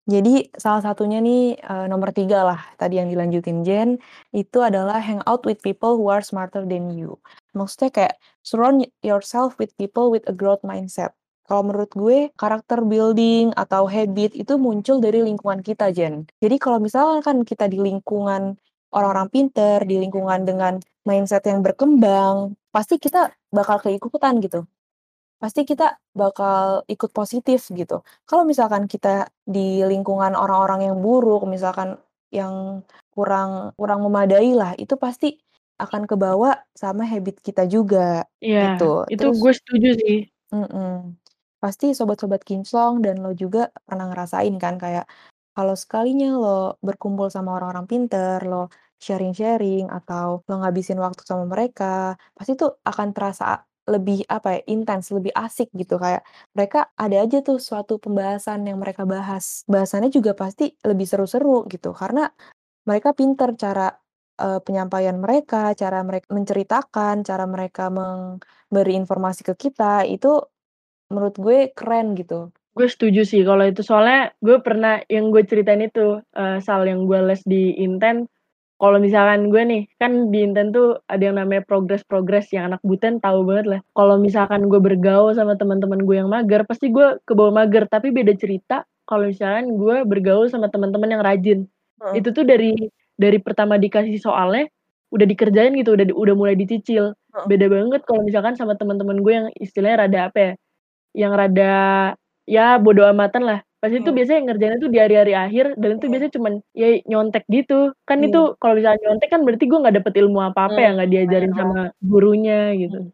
Jadi 0.09 0.49
salah 0.57 0.81
satunya 0.81 1.21
nih, 1.21 1.61
eee, 1.61 1.85
nomor 1.85 2.09
3 2.09 2.41
lah 2.41 2.59
tadi 2.75 2.97
yang 2.97 3.07
dilanjutin 3.07 3.61
Jen, 3.61 3.89
itu 4.33 4.59
adalah 4.59 4.97
hang 4.97 5.21
out 5.29 5.45
with 5.45 5.61
people 5.61 5.93
who 5.95 6.09
are 6.09 6.25
smarter 6.25 6.65
than 6.65 6.89
you. 6.91 7.21
Maksudnya 7.53 7.89
kayak 7.93 8.13
surround 8.41 8.81
yourself 9.05 9.55
with 9.61 9.71
people 9.77 10.09
with 10.09 10.25
a 10.25 10.33
growth 10.33 10.65
mindset. 10.65 11.13
Kalau 11.51 11.67
menurut 11.67 11.91
gue, 11.91 12.31
karakter 12.39 12.79
building 12.79 13.51
atau 13.59 13.83
habit 13.83 14.31
itu 14.39 14.55
muncul 14.55 15.03
dari 15.03 15.19
lingkungan 15.19 15.59
kita, 15.59 15.91
Jen. 15.91 16.23
Jadi 16.39 16.55
kalau 16.55 16.79
misalkan 16.79 17.43
kita 17.43 17.67
di 17.67 17.75
lingkungan 17.75 18.55
orang-orang 18.95 19.27
pinter, 19.27 19.83
di 19.83 19.99
lingkungan 19.99 20.47
dengan 20.47 20.79
mindset 21.03 21.43
yang 21.51 21.59
berkembang, 21.59 22.55
pasti 22.71 22.95
kita 22.95 23.35
bakal 23.51 23.83
keikutan 23.83 24.39
gitu. 24.39 24.63
Pasti 25.43 25.67
kita 25.67 25.99
bakal 26.15 26.87
ikut 26.87 27.11
positif 27.11 27.67
gitu. 27.67 27.99
Kalau 28.23 28.47
misalkan 28.47 28.87
kita 28.87 29.27
di 29.43 29.83
lingkungan 29.83 30.31
orang-orang 30.39 30.87
yang 30.87 31.03
buruk, 31.03 31.43
misalkan 31.51 31.99
yang 32.31 32.79
kurang 33.11 33.75
kurang 33.75 34.07
memadai 34.07 34.55
lah, 34.55 34.71
itu 34.79 34.95
pasti 34.95 35.35
akan 35.83 36.07
kebawa 36.07 36.63
sama 36.71 37.03
habit 37.03 37.43
kita 37.43 37.67
juga, 37.67 38.23
Iya, 38.39 38.79
gitu. 38.79 39.03
itu 39.11 39.19
Terus 39.19 39.35
gue 39.43 39.53
setuju 39.59 39.89
sih. 39.99 40.17
Mhm. 40.55 41.20
Pasti 41.63 41.93
sobat-sobat 41.93 42.41
kinclong 42.41 43.05
dan 43.05 43.21
lo 43.21 43.37
juga 43.37 43.69
pernah 43.85 44.09
ngerasain 44.09 44.57
kan 44.57 44.81
kayak 44.81 45.05
kalau 45.53 45.77
sekalinya 45.77 46.33
lo 46.41 46.81
berkumpul 46.81 47.29
sama 47.29 47.53
orang-orang 47.61 47.85
pinter, 47.85 48.41
lo 48.49 48.73
sharing-sharing 48.97 49.85
atau 49.93 50.41
lo 50.49 50.55
ngabisin 50.65 50.97
waktu 50.97 51.21
sama 51.21 51.45
mereka, 51.45 52.17
pasti 52.33 52.57
tuh 52.57 52.81
akan 52.81 53.13
terasa 53.13 53.61
lebih 53.85 54.25
apa 54.25 54.57
ya, 54.57 54.61
intens, 54.73 55.13
lebih 55.13 55.29
asik 55.37 55.69
gitu. 55.77 56.01
Kayak 56.01 56.25
mereka 56.57 56.89
ada 56.97 57.17
aja 57.21 57.37
tuh 57.45 57.61
suatu 57.61 58.01
pembahasan 58.01 58.65
yang 58.65 58.81
mereka 58.81 59.05
bahas. 59.05 59.61
Bahasannya 59.69 60.09
juga 60.09 60.33
pasti 60.33 60.73
lebih 60.81 61.05
seru-seru 61.05 61.69
gitu, 61.69 61.93
karena 61.93 62.25
mereka 62.89 63.13
pinter 63.17 63.53
cara, 63.59 63.89
eee, 64.41 64.59
penyampaian 64.65 65.17
mereka, 65.19 65.73
cara 65.77 66.01
mereka 66.05 66.27
menceritakan, 66.33 67.23
cara 67.27 67.45
mereka 67.49 67.89
memberi 67.93 68.93
informasi 68.99 69.41
ke 69.47 69.55
kita, 69.57 70.05
itu 70.09 70.41
menurut 71.11 71.35
gue 71.35 71.75
keren 71.75 72.15
gitu. 72.15 72.49
Gue 72.71 72.87
setuju 72.87 73.27
sih 73.27 73.43
kalau 73.43 73.67
itu, 73.67 73.83
soalnya 73.83 74.31
gue 74.39 74.57
pernah 74.63 75.03
yang 75.11 75.27
gue 75.35 75.43
ceritain 75.43 75.83
itu, 75.83 76.23
eee, 76.33 76.63
Sal, 76.63 76.87
yang 76.87 77.03
gue 77.03 77.19
les 77.19 77.43
di 77.43 77.75
Inten, 77.83 78.31
kalau 78.81 78.97
misalkan 78.97 79.51
gue 79.53 79.61
nih, 79.61 79.81
kan 80.01 80.31
di 80.33 80.41
Inten 80.41 80.71
tuh 80.73 80.97
ada 81.05 81.21
yang 81.21 81.37
namanya 81.37 81.61
progres-progres, 81.67 82.49
yang 82.55 82.73
anak 82.73 82.81
Buten 82.81 83.19
tahu 83.21 83.45
banget 83.45 83.67
lah. 83.77 83.79
Kalau 83.93 84.17
misalkan 84.17 84.71
gue 84.71 84.79
bergaul 84.81 85.35
sama 85.37 85.53
teman-teman 85.59 86.01
gue 86.01 86.15
yang 86.17 86.31
mager, 86.31 86.63
pasti 86.65 86.89
gue 86.89 87.19
kebawa 87.27 87.61
mager, 87.61 87.85
tapi 87.91 88.09
beda 88.09 88.33
cerita 88.39 88.87
kalau 89.05 89.27
misalkan 89.29 89.75
gue 89.77 90.07
bergaul 90.07 90.47
sama 90.49 90.71
teman-teman 90.71 91.11
yang 91.13 91.21
rajin. 91.21 91.59
Heeh. 92.01 92.23
Itu 92.23 92.33
tuh 92.33 92.47
dari 92.47 92.73
dari 93.19 93.37
pertama 93.37 93.77
dikasih 93.77 94.17
soalnya, 94.17 94.65
udah 95.13 95.27
dikerjain 95.27 95.75
gitu, 95.77 95.93
udah 95.93 96.07
udah 96.15 96.35
mulai 96.39 96.55
dicicil. 96.57 97.13
Beda 97.45 97.67
banget 97.69 98.01
kalau 98.07 98.25
misalkan 98.25 98.57
sama 98.57 98.73
teman-teman 98.79 99.21
gue 99.21 99.33
yang 99.35 99.47
istilahnya 99.61 100.07
rada 100.07 100.19
apa 100.31 100.39
ya, 100.39 100.51
yang 101.17 101.33
rada 101.35 101.63
ya 102.49 102.77
bodo 102.81 103.03
amatan 103.07 103.43
lah. 103.47 103.59
Pasti 103.81 103.97
itu 103.97 104.09
Mmm. 104.13 104.17
biasanya 104.17 104.41
ngerjainnya 104.45 104.79
tuh 104.83 104.91
di 104.93 104.99
hari-hari 105.01 105.33
akhir 105.33 105.65
dan 105.81 105.89
itu 105.97 106.05
Mhm. 106.05 106.11
biasanya 106.13 106.33
cuman 106.37 106.53
ya 106.77 106.87
nyontek 107.09 107.43
gitu. 107.49 107.73
Kan 108.05 108.17
Iya. 108.21 108.27
itu 108.29 108.39
kalau 108.61 108.73
misalnya 108.77 108.99
nyontek 109.09 109.29
kan 109.33 109.41
berarti 109.45 109.65
gue 109.65 109.79
nggak 109.81 109.95
dapet 110.01 110.13
ilmu 110.21 110.39
apa-apa 110.53 110.77
ya, 110.79 110.89
Mmm, 110.91 110.95
nggak 111.01 111.09
bener 111.09 111.17
diajarin 111.25 111.53
sama 111.57 111.79
gurunya 112.05 112.59
gitu. 112.77 112.97
Mhm. 113.01 113.11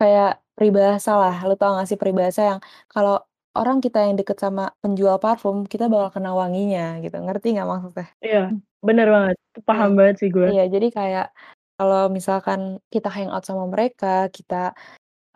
Kayak 0.00 0.30
peribahasa 0.54 1.12
lah, 1.18 1.36
lu 1.46 1.54
tau 1.58 1.74
gak 1.78 1.88
sih 1.90 1.98
peribahasa 1.98 2.40
yang 2.56 2.60
kalau 2.90 3.18
orang 3.58 3.78
kita 3.82 3.98
yang 4.06 4.14
deket 4.18 4.38
sama 4.38 4.70
penjual 4.82 5.18
parfum, 5.18 5.66
kita 5.66 5.86
bakal 5.90 6.18
kena 6.18 6.30
wanginya 6.34 6.98
gitu, 7.02 7.14
ngerti 7.22 7.54
nggak 7.58 7.66
maksudnya? 7.70 8.06
Iya, 8.22 8.42
bener 8.82 9.06
banget. 9.10 9.36
Paham 9.66 9.90
banget 9.98 10.16
sih 10.22 10.28
gue. 10.30 10.46
Iya, 10.50 10.62
jadi 10.70 10.86
kayak 10.94 11.26
kalau 11.78 12.06
misalkan 12.10 12.78
kita 12.90 13.10
hang 13.10 13.30
out 13.34 13.42
sama 13.46 13.66
mereka, 13.66 14.30
kita, 14.30 14.74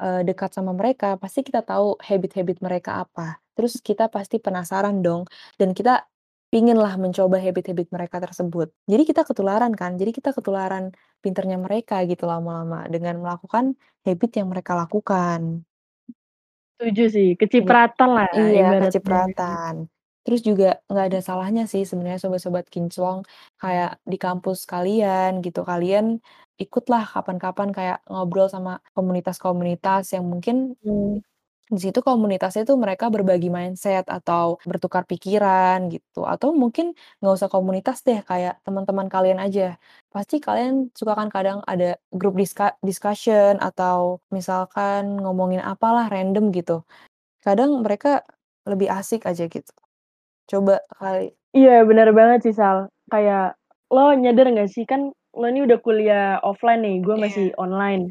eee, 0.02 0.22
dekat 0.28 0.50
sama 0.56 0.72
mereka, 0.76 1.18
pasti 1.22 1.42
kita 1.46 1.60
tahu 1.66 1.98
habit-habit 2.02 2.58
mereka 2.64 3.02
apa. 3.04 3.38
Terus 3.58 3.78
kita 3.82 4.08
pasti 4.12 4.38
penasaran 4.42 5.02
dong, 5.04 5.26
dan 5.60 5.74
kita 5.76 6.06
pengen 6.54 6.78
lah 6.80 6.96
mencoba 6.96 7.36
habit-habit 7.42 7.92
mereka 7.92 8.18
tersebut. 8.24 8.72
Jadi 8.88 9.02
kita 9.10 9.22
ketularan 9.28 9.74
kan, 9.76 9.98
jadi 10.00 10.10
kita 10.16 10.32
ketularan 10.36 10.94
pinternya 11.20 11.58
mereka 11.60 12.00
gitu 12.08 12.24
lama-lama 12.30 12.86
dengan 12.88 13.20
melakukan 13.20 13.76
habit 14.06 14.30
yang 14.40 14.48
mereka 14.52 14.72
lakukan. 14.78 15.64
Setuju 16.80 17.02
sih, 17.14 17.28
Iya. 17.60 17.74
kecipratan 17.82 18.08
lah 18.16 18.28
Iya, 18.36 18.62
ibaratnya. 18.62 18.78
kecipratan. 18.84 19.74
Terus 20.24 20.40
juga 20.48 20.66
nggak 20.90 21.06
ada 21.10 21.20
salahnya 21.28 21.62
sih 21.72 21.82
sebenarnya 21.88 22.20
sobat-sobat 22.24 22.66
kinclong, 22.74 23.20
kayak 23.62 23.90
di 24.12 24.16
kampus 24.24 24.58
kalian 24.72 25.30
gitu, 25.46 25.60
kalian 25.70 26.06
ikutlah 26.62 27.02
kapan-kapan 27.14 27.68
kayak 27.76 27.98
ngobrol 28.10 28.48
sama 28.50 28.82
komunitas-komunitas 28.96 30.12
yang 30.14 30.24
mungkin 30.26 30.74
Mmm. 30.84 31.22
di 31.68 31.80
situ 31.84 32.00
komunitasnya 32.00 32.64
tuh 32.68 32.76
mereka 32.80 33.12
berbagi 33.12 33.48
mindset 33.52 34.04
atau 34.08 34.56
bertukar 34.64 35.04
pikiran 35.04 35.92
gitu, 35.92 36.24
atau 36.24 36.52
mungkin 36.56 36.96
nggak 37.20 37.34
usah 37.38 37.50
komunitas 37.52 38.00
deh, 38.06 38.20
kayak 38.24 38.60
teman-teman 38.64 39.08
kalian 39.12 39.36
aja. 39.42 39.76
Pasti 40.12 40.40
kalian 40.40 40.88
suka 40.96 41.12
kan 41.20 41.28
kadang 41.28 41.60
ada 41.68 42.00
grup 42.14 42.34
diska 42.40 42.76
discussion 42.84 43.60
atau 43.60 44.20
misalkan 44.32 45.20
ngomongin 45.20 45.60
apalah 45.60 46.08
random 46.08 46.50
gitu. 46.56 46.84
Kadang 47.44 47.82
mereka 47.86 48.24
lebih 48.68 48.88
asik 48.92 49.24
aja 49.30 49.46
gitu. 49.50 49.72
Coba 50.50 50.80
kali 50.98 51.34
Iya, 51.56 51.80
bener 51.88 52.08
banget 52.12 52.38
sih, 52.44 52.54
Sal. 52.60 52.92
Kayak 53.08 53.56
lo 53.88 54.12
nyadar 54.12 54.46
nggak 54.52 54.68
sih, 54.68 54.84
kan 54.84 55.16
lo 55.38 55.46
ini 55.48 55.62
udah 55.66 55.78
kuliah 55.80 56.26
offline 56.42 56.82
nih, 56.82 56.96
gue 57.06 57.16
masih 57.16 57.46
Iya. 57.54 57.56
online. 57.62 58.04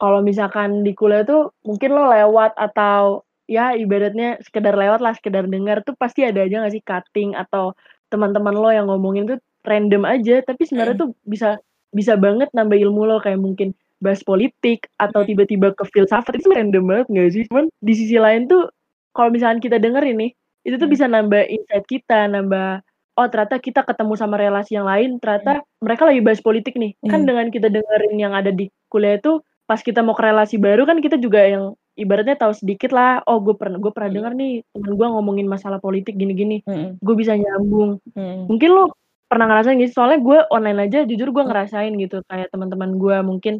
Kalau 0.00 0.20
misalkan 0.24 0.82
di 0.86 0.92
kuliah 0.96 1.24
tuh 1.26 1.54
mungkin 1.64 1.94
lo 1.96 2.10
lewat 2.10 2.54
atau 2.58 3.22
ya 3.48 3.72
ibaratnya 3.76 4.38
sekedar 4.44 4.74
lewat 4.76 5.00
lah, 5.04 5.14
sekedar 5.16 5.46
dengar 5.48 5.82
tuh 5.86 5.94
pasti 5.98 6.22
ada 6.26 6.42
aja 6.44 6.62
nggak 6.62 6.74
sih 6.74 6.84
cutting 6.84 7.34
atau 7.38 7.72
teman-teman 8.12 8.54
lo 8.56 8.70
yang 8.72 8.86
ngomongin 8.90 9.26
tuh 9.30 9.38
random 9.66 10.04
aja, 10.08 10.42
tapi 10.44 10.66
sebenarnya 10.68 10.96
Mhm. 10.98 11.02
tuh 11.06 11.10
bisa 11.26 11.50
bisa 11.94 12.14
banget 12.20 12.48
nambah 12.56 12.76
ilmu 12.78 13.02
lo, 13.08 13.16
kayak 13.22 13.40
mungkin 13.40 13.72
bahas 14.02 14.20
politik 14.26 14.88
atau 15.00 15.22
Mhm. 15.24 15.28
tiba-tiba 15.34 15.68
ke 15.76 15.84
filsafat, 15.92 16.40
itu 16.42 16.50
random 16.52 16.84
banget 16.88 17.06
nggak 17.12 17.30
sih? 17.34 17.42
Cuman 17.50 17.66
di 17.80 17.94
sisi 17.96 18.16
lain 18.20 18.48
tuh 18.50 18.68
kalau 19.16 19.30
misalkan 19.32 19.60
kita 19.62 19.78
dengerin 19.80 20.16
nih, 20.18 20.32
itu 20.66 20.76
tuh 20.80 20.88
Mhm. 20.90 20.94
bisa 20.94 21.06
nambah 21.10 21.42
insight 21.48 21.86
kita, 21.88 22.26
nambah, 22.32 22.82
oh 23.18 23.26
ternyata 23.28 23.60
kita 23.60 23.84
ketemu 23.84 24.14
sama 24.16 24.36
relasi 24.40 24.76
yang 24.78 24.88
lain, 24.88 25.20
ternyata 25.20 25.62
mereka 25.84 26.08
lagi 26.08 26.20
bahas 26.24 26.40
politik 26.40 26.74
nih. 26.76 26.96
Kan 27.04 27.24
Iya. 27.24 27.28
dengan 27.34 27.46
kita 27.52 27.68
dengerin 27.68 28.14
yang 28.18 28.32
ada 28.32 28.50
di 28.50 28.68
kuliah 28.88 29.16
itu, 29.20 29.40
pas 29.68 29.80
kita 29.80 30.00
mau 30.04 30.16
ke 30.16 30.22
relasi 30.24 30.56
baru 30.60 30.84
kan 30.88 30.98
kita 31.00 31.16
juga 31.20 31.44
yang 31.44 31.64
ibaratnya 31.94 32.36
tahu 32.40 32.56
sedikit 32.56 32.90
lah, 32.90 33.20
oh 33.28 33.38
gue 33.44 33.52
pernah 33.56 33.76
gue 33.76 33.92
pernah 33.92 34.08
Mhm. 34.10 34.16
dengar 34.16 34.32
nih 34.36 34.52
temen 34.72 34.92
gue 34.96 35.06
ngomongin 35.12 35.46
masalah 35.48 35.78
politik 35.80 36.16
gini-gini, 36.16 36.64
Mhm. 36.64 37.00
gue 37.04 37.14
bisa 37.16 37.36
nyambung. 37.36 38.00
Mhm. 38.16 38.48
Mungkin 38.48 38.70
lo 38.72 38.84
pernah 39.28 39.48
ngerasain 39.48 39.76
gitu, 39.80 39.92
soalnya 39.96 40.20
gue 40.20 40.38
online 40.52 40.88
aja 40.88 41.04
jujur 41.08 41.32
gue 41.32 41.40
Mmm. 41.44 41.50
ngerasain 41.52 41.92
gitu, 41.96 42.20
kayak 42.28 42.48
teman-teman 42.52 42.96
gue 43.00 43.16
mungkin 43.24 43.54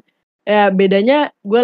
ya 0.45 0.69
bedanya 0.73 1.31
gue 1.45 1.61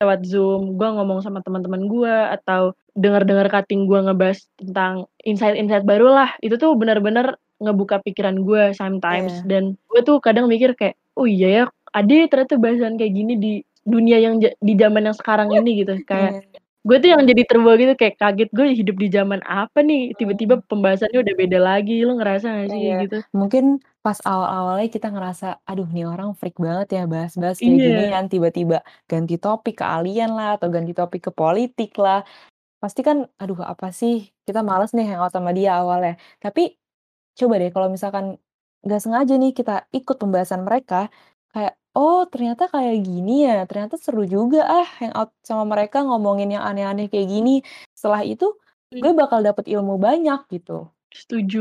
lewat 0.00 0.24
Zoom, 0.24 0.80
gue 0.80 0.88
ngomong 0.88 1.20
sama 1.20 1.44
teman-teman 1.44 1.84
gue, 1.84 2.16
atau 2.32 2.72
denger-denger 2.96 3.52
cutting 3.52 3.84
gue 3.84 4.00
ngebahas 4.00 4.40
tentang 4.56 5.04
insight-insight 5.28 5.84
barulah, 5.84 6.32
itu 6.40 6.56
tuh 6.56 6.72
bener-bener 6.72 7.36
ngebuka 7.60 8.00
pikiran 8.00 8.40
gue 8.40 8.72
sometimes, 8.72 9.44
Iya. 9.44 9.46
dan 9.52 9.62
gue 9.92 10.00
tuh 10.00 10.16
kadang 10.24 10.48
mikir 10.48 10.72
kayak, 10.72 10.96
"Oh 11.20 11.28
iya 11.28 11.48
ya, 11.52 11.64
ada 11.92 12.12
ya 12.16 12.26
ternyata 12.32 12.56
bahasan 12.56 12.96
kayak 12.96 13.12
gini 13.12 13.34
di 13.36 13.52
dunia 13.84 14.16
yang 14.24 14.40
di 14.40 14.72
zaman 14.80 15.04
yang 15.12 15.16
sekarang 15.16 15.52
ini," 15.52 15.84
gitu. 15.84 16.00
Kayak 16.08 16.40
Iya. 16.40 16.60
Gue 16.88 16.96
tuh 17.02 17.08
yang 17.12 17.22
jadi 17.30 17.42
terbawa 17.48 17.74
gitu, 17.82 17.94
kayak 18.00 18.16
kaget, 18.20 18.48
"Gue 18.56 18.66
hidup 18.78 18.96
di 19.02 19.08
zaman 19.12 19.40
apa 19.46 19.78
nih, 19.84 20.16
tiba-tiba 20.18 20.54
pembahasannya 20.70 21.18
udah 21.24 21.34
beda 21.40 21.58
lagi." 21.60 21.92
Lu 22.06 22.12
ngerasa 22.18 22.46
gak 22.60 22.70
sih 22.76 22.86
Iya, 22.86 22.94
gitu? 23.00 23.20
mungkin 23.32 23.80
pas 24.04 24.18
awal-awalnya 24.24 24.88
kita 24.92 25.08
ngerasa, 25.12 25.46
"Aduh 25.68 25.88
nih 25.88 26.04
orang 26.12 26.36
freak 26.36 26.56
banget 26.60 26.88
ya 26.96 27.02
bahas-bahas 27.08 27.58
kayak 27.64 27.80
Iya. 27.80 27.84
ginian," 27.84 28.24
tiba-tiba 28.32 28.84
ganti 29.08 29.34
topik 29.40 29.80
ke 29.80 29.84
alien 29.86 30.28
lah, 30.36 30.56
atau 30.60 30.68
ganti 30.68 30.92
topik 30.92 31.20
ke 31.28 31.32
politik 31.32 31.96
lah, 31.96 32.20
pasti 32.82 33.00
kan, 33.08 33.26
"Aduh 33.42 33.58
apa 33.64 33.90
sih?" 33.94 34.30
Kita 34.46 34.60
males 34.66 34.92
nih 34.96 35.06
hangout 35.10 35.32
sama 35.36 35.50
dia 35.56 35.80
awalnya. 35.80 36.16
Tapi 36.42 36.76
coba 37.38 37.54
deh 37.62 37.70
kalau 37.74 37.88
misalkan 37.92 38.26
nggak 38.86 39.00
sengaja 39.04 39.34
nih 39.40 39.52
kita 39.56 39.74
ikut 39.96 40.16
pembahasan 40.22 40.62
mereka, 40.68 41.08
kayak, 41.54 41.79
"Oh 41.96 42.22
ternyata 42.32 42.64
kayak 42.74 42.96
gini 43.06 43.32
ya, 43.46 43.66
ternyata 43.68 43.96
seru 43.98 44.22
juga 44.34 44.58
ah 44.66 44.86
hangout 44.98 45.30
sama 45.48 45.64
mereka 45.72 45.98
ngomongin 46.06 46.48
yang 46.54 46.64
aneh-aneh 46.68 47.06
kayak 47.12 47.26
gini." 47.34 47.50
Setelah 47.98 48.22
itu 48.30 48.44
gue 49.02 49.12
bakal 49.20 49.40
dapet 49.46 49.64
ilmu 49.74 49.94
banyak 50.06 50.40
gitu. 50.54 50.90
Setuju. 51.12 51.58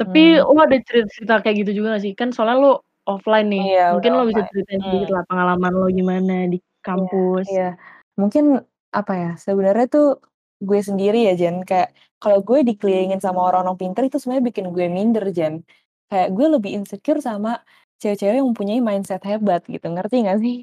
Tapi 0.00 0.20
Mhm. 0.20 0.42
lu 0.42 0.58
ada 0.60 0.76
cerita-cerita 0.82 1.34
kayak 1.44 1.56
gitu 1.66 1.70
juga 1.82 1.96
gak 1.98 2.04
sih? 2.06 2.14
Kan 2.18 2.30
soalnya 2.34 2.56
lu 2.64 2.70
offline 3.08 3.48
nih, 3.52 3.64
Iya 3.64 3.80
mungkin 3.92 4.10
udah 4.10 4.12
lo 4.16 4.22
bisa 4.30 4.42
offline, 4.42 4.48
ceritain 4.48 4.82
sedikit 4.86 5.08
mmm. 5.08 5.14
lah 5.14 5.22
pengalaman 5.30 5.72
lo 5.80 5.86
gimana 5.92 6.34
di 6.52 6.58
Iya 6.96 7.08
kampus? 7.08 7.48
iya. 7.48 7.62
Mungkin 8.20 8.44
apa 8.98 9.12
ya, 9.22 9.28
sebenarnya 9.44 9.86
tuh 9.94 10.04
gue 10.68 10.78
sendiri 10.88 11.16
ya 11.26 11.32
Jen, 11.40 11.56
kayak 11.68 11.88
kalau 12.22 12.38
gue 12.48 12.58
dikelilingin 12.68 13.20
sama 13.24 13.40
orang-orang 13.48 13.76
pintar 13.80 14.02
itu 14.06 14.16
sebenarnya 14.20 14.46
bikin 14.52 14.66
gue 14.76 14.86
minder 14.96 15.24
Jen. 15.36 15.54
Kayak 16.12 16.28
gue 16.36 16.46
lebih 16.54 16.70
insecure 16.76 17.20
sama 17.24 17.50
cewek-cewek 18.02 18.36
yang 18.42 18.48
mempunyai 18.50 18.80
mindset 18.88 19.22
hebat 19.30 19.62
gitu, 19.70 19.86
ngerti 19.94 20.16
nggak 20.26 20.38
sih? 20.44 20.56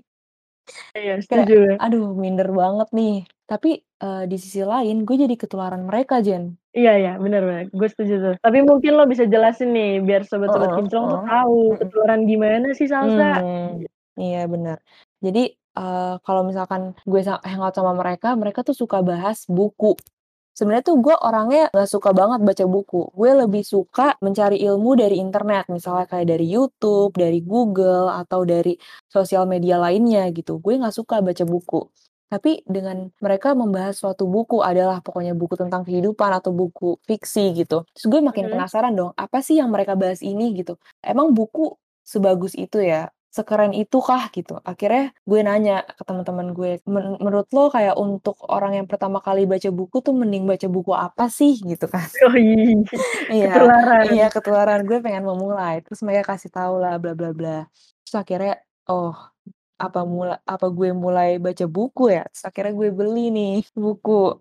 Iya 0.98 1.22
Kayak, 1.30 1.50
setuju. 1.50 1.80
aduh 1.84 2.06
minder 2.22 2.50
banget 2.60 2.88
nih. 2.98 3.14
Tapi, 3.50 3.70
eee, 4.02 4.24
di 4.32 4.36
sisi 4.42 4.62
lain 4.66 4.96
gue 5.06 5.16
jadi 5.24 5.36
ketularan 5.42 5.86
mereka 5.90 6.16
Jen. 6.26 6.60
Iya 6.78 6.90
iya, 7.02 7.12
bener 7.24 7.42
bener, 7.50 7.64
gue 7.80 7.88
setuju 7.92 8.14
tuh. 8.26 8.34
Tapi 8.46 8.58
mungkin 8.70 8.92
lo 8.98 9.04
bisa 9.12 9.26
jelasin 9.34 9.70
nih, 9.76 9.90
biar 10.08 10.22
sobat-sobat 10.30 10.70
Heeh 10.70 10.78
kinclong 10.78 11.06
tuh 11.10 11.20
heeh, 11.20 11.26
tahu, 11.26 11.54
mhm. 11.68 11.82
ketularan 11.82 12.22
gimana 12.30 12.68
sih 12.78 12.86
salsa? 12.94 13.42
Mmm, 13.42 13.88
iya 14.20 14.40
bener. 14.54 14.78
Jadi, 15.26 15.40
eee, 15.78 16.14
kalau 16.26 16.42
misalkan 16.50 16.82
gue 17.08 17.22
hangout 17.48 17.74
sama 17.80 17.94
mereka, 17.96 18.28
mereka 18.42 18.60
tuh 18.68 18.76
suka 18.76 19.00
bahas 19.10 19.48
buku. 19.48 19.96
Sebenarnya 20.60 20.84
tuh 20.92 21.00
gue 21.00 21.16
orangnya 21.16 21.72
nggak 21.72 21.88
suka 21.88 22.12
banget 22.12 22.44
baca 22.44 22.66
buku, 22.68 23.16
gue 23.16 23.32
lebih 23.32 23.64
suka 23.64 24.20
mencari 24.20 24.60
ilmu 24.68 24.92
dari 25.00 25.16
internet, 25.24 25.72
misalnya 25.72 26.04
kayak 26.04 26.28
dari 26.36 26.52
YouTube, 26.52 27.16
dari 27.16 27.40
Google, 27.40 28.12
atau 28.12 28.44
dari 28.44 28.76
sosial 29.08 29.48
media 29.48 29.80
lainnya 29.80 30.28
gitu, 30.36 30.60
gue 30.60 30.76
nggak 30.76 30.92
suka 30.92 31.24
baca 31.24 31.48
buku. 31.48 31.88
Tapi 32.28 32.68
dengan 32.68 33.08
mereka 33.24 33.56
membahas 33.56 34.04
suatu 34.04 34.28
buku, 34.28 34.60
adalah 34.60 35.00
pokoknya 35.00 35.32
buku 35.32 35.56
tentang 35.56 35.88
kehidupan 35.88 36.28
atau 36.44 36.52
buku 36.52 37.00
fiksi 37.08 37.56
gitu, 37.56 37.88
terus 37.96 38.06
gue 38.12 38.20
makin 38.20 38.52
penasaran 38.52 38.92
dong, 38.92 39.16
apa 39.16 39.40
sih 39.40 39.64
yang 39.64 39.72
mereka 39.72 39.96
bahas 39.96 40.20
ini 40.20 40.52
gitu, 40.60 40.76
emang 41.00 41.32
buku 41.32 41.72
sebagus 42.04 42.52
itu 42.60 42.84
ya, 42.84 43.08
sekeren 43.30 43.72
itukah 43.78 44.34
gitu. 44.34 44.58
Akhirnya 44.66 45.14
gue 45.30 45.40
nanya 45.46 45.86
ke 45.86 46.02
temen-temen 46.08 46.48
gue, 46.58 46.72
"Men 46.90 47.18
menurut 47.22 47.48
lo 47.54 47.70
kayak 47.70 47.96
untuk 47.98 48.42
orang 48.50 48.74
yang 48.82 48.88
pertama 48.90 49.22
kali 49.22 49.46
baca 49.46 49.70
buku 49.70 50.02
tuh 50.02 50.14
mending 50.18 50.50
baca 50.50 50.68
buku 50.70 50.92
apa 50.98 51.30
sih?" 51.30 51.62
Gitu 51.62 51.86
kan. 51.90 52.10
Wih, 52.34 52.82
Iya 53.30 53.46
iya 54.14 54.26
ketularan. 54.34 54.34
ketularan, 54.34 54.82
gue 54.90 54.98
pengen 55.06 55.24
memulai, 55.30 55.82
terus 55.86 56.02
mereka 56.06 56.36
kasih 56.36 56.50
tahu 56.54 56.82
lah 56.82 56.98
bla 57.02 57.14
bla 57.14 57.30
bla. 57.38 57.58
Terus 58.06 58.16
akhirnya, 58.18 58.56
oh 58.90 59.14
apa 59.80 60.02
mula 60.04 60.36
apa 60.44 60.68
gue 60.74 60.90
mulai 60.92 61.40
baca 61.40 61.66
buku 61.70 62.12
ya, 62.16 62.24
terus 62.32 62.44
akhirnya 62.50 62.74
gue 62.76 62.90
beli 62.92 63.26
nih 63.32 63.54
buku. 63.78 64.36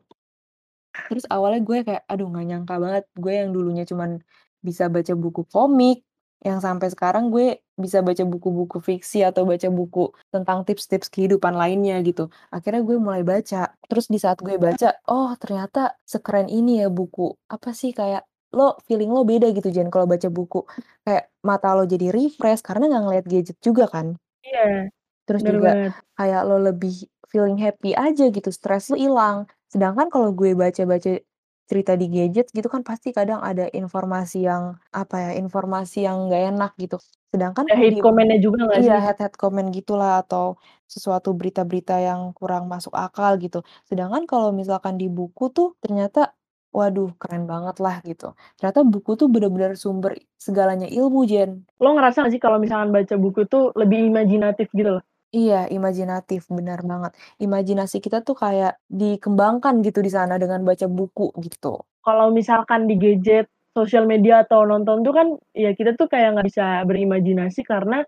Terus 1.09 1.25
awalnya 1.33 1.61
gue 1.65 1.79
kayak, 1.89 2.03
aduh 2.11 2.29
nggak 2.29 2.47
nyangka 2.49 2.75
banget, 2.85 3.05
gue 3.17 3.33
yang 3.33 3.51
dulunya 3.57 3.85
cuman 3.89 4.21
bisa 4.61 4.93
baca 4.93 5.13
buku 5.17 5.43
komik, 5.49 6.05
yang 6.45 6.61
sampai 6.61 6.89
sekarang 6.93 7.33
gue 7.33 7.57
bisa 7.79 7.99
baca 8.03 8.23
buku-buku 8.27 8.79
fiksi 8.83 9.23
atau 9.23 9.43
baca 9.47 9.69
buku 9.71 10.11
tentang 10.35 10.67
tips-tips 10.67 11.09
kehidupan 11.15 11.55
lainnya 11.55 11.97
gitu. 12.03 12.29
Akhirnya 12.55 12.83
gue 12.83 12.97
mulai 12.99 13.23
baca, 13.23 13.73
terus 13.89 14.07
di 14.13 14.19
saat 14.19 14.39
gue 14.43 14.59
baca, 14.59 14.99
oh 15.09 15.31
ternyata 15.39 15.95
sekeren 16.03 16.51
ini 16.51 16.83
ya 16.83 16.89
buku. 16.91 17.33
Apa 17.49 17.71
sih, 17.73 17.91
kayak 17.95 18.27
lo 18.53 18.77
feeling 18.89 19.13
lo 19.13 19.23
beda 19.29 19.47
gitu 19.57 19.69
Jen 19.71 19.89
kalau 19.93 20.07
baca 20.11 20.29
buku. 20.29 20.67
Kayak 21.07 21.25
mata 21.47 21.69
lo 21.77 21.85
jadi 21.87 22.11
refresh 22.13 22.61
karena 22.67 22.85
nggak 22.91 23.03
ngelihat 23.07 23.27
gadget 23.31 23.59
juga 23.63 23.85
kan. 23.89 24.19
Iya, 24.47 24.89
Terus 25.27 25.43
bener 25.45 25.55
juga 25.55 25.71
banget. 25.77 25.93
kayak 26.19 26.43
lo 26.49 26.57
lebih 26.69 26.95
feeling 27.29 27.59
happy 27.61 27.93
aja 27.93 28.25
gitu, 28.33 28.49
stres 28.49 28.89
lo 28.89 28.97
ilang. 28.97 29.45
Sedangkan 29.69 30.09
kalau 30.09 30.33
gue 30.33 30.57
baca-baca 30.57 31.21
cerita 31.69 31.93
di 32.01 32.09
gadget 32.09 32.49
gitu 32.57 32.65
kan 32.73 32.81
pasti 32.81 33.13
kadang 33.13 33.45
ada 33.45 33.69
informasi 33.69 34.49
yang, 34.49 34.81
apa 34.89 35.17
ya, 35.21 35.31
informasi 35.37 36.09
yang 36.09 36.17
nggak 36.33 36.43
enak 36.57 36.73
gitu. 36.81 36.97
Sedangkan 37.33 37.69
Ada 37.69 37.77
kalau 37.77 37.85
hate 37.85 37.93
di 37.93 38.01
comment-nya 38.01 38.39
juga 38.41 38.59
gak 38.73 38.81
iya, 38.81 38.97
sih? 38.97 39.05
hate-hate 39.05 39.37
comment 39.37 39.69
gitulah 39.69 40.25
atau 40.25 40.57
sesuatu 40.89 41.37
berita-berita 41.37 42.01
yang 42.01 42.33
kurang 42.33 42.65
masuk 42.73 42.97
akal 42.97 43.37
gitu. 43.37 43.61
Sedangkan 43.85 44.25
kalau 44.25 44.49
misalkan 44.57 44.97
di 44.97 45.13
buku 45.13 45.53
tuh 45.53 45.77
ternyata, 45.85 46.33
waduh 46.73 47.13
keren 47.21 47.45
banget 47.45 47.77
lah 47.85 48.01
gitu. 48.05 48.33
Ternyata 48.57 48.81
buku 48.89 49.11
tuh 49.21 49.29
bener-bener 49.29 49.77
sumber 49.77 50.17
segalanya 50.41 50.89
ilmu 50.89 51.29
Jen. 51.29 51.69
Lo 51.83 51.93
ngerasa 51.93 52.25
gak 52.25 52.33
sih 52.33 52.41
kalau 52.41 52.57
misalkan 52.57 52.91
baca 52.97 53.15
buku 53.21 53.45
tuh 53.45 53.77
lebih 53.77 54.09
imajinatif 54.09 54.73
gitu 54.73 54.97
loh? 55.01 55.05
Iya, 55.29 55.69
imajinatif, 55.69 56.49
benar 56.49 56.81
banget. 56.91 57.13
Imajinasi 57.45 58.01
kita 58.01 58.25
tuh 58.25 58.33
kayak 58.33 58.81
dikembangkan 58.89 59.85
gitu 59.85 60.01
di 60.01 60.09
sana 60.09 60.41
dengan 60.41 60.65
baca 60.65 60.89
buku 60.89 61.37
gitu. 61.45 61.85
Kalau 62.01 62.33
misalkan 62.33 62.89
di 62.89 62.97
gadget, 62.97 63.47
sosial 63.79 64.05
media, 64.11 64.43
atau 64.43 64.67
nonton 64.67 65.07
tuh 65.07 65.15
kan, 65.15 65.29
ya 65.55 65.71
kita 65.79 65.95
tuh 65.95 66.11
kayak 66.11 66.35
nggak 66.39 66.47
bisa 66.51 66.83
berimajinasi 66.91 67.63
karena 67.63 68.03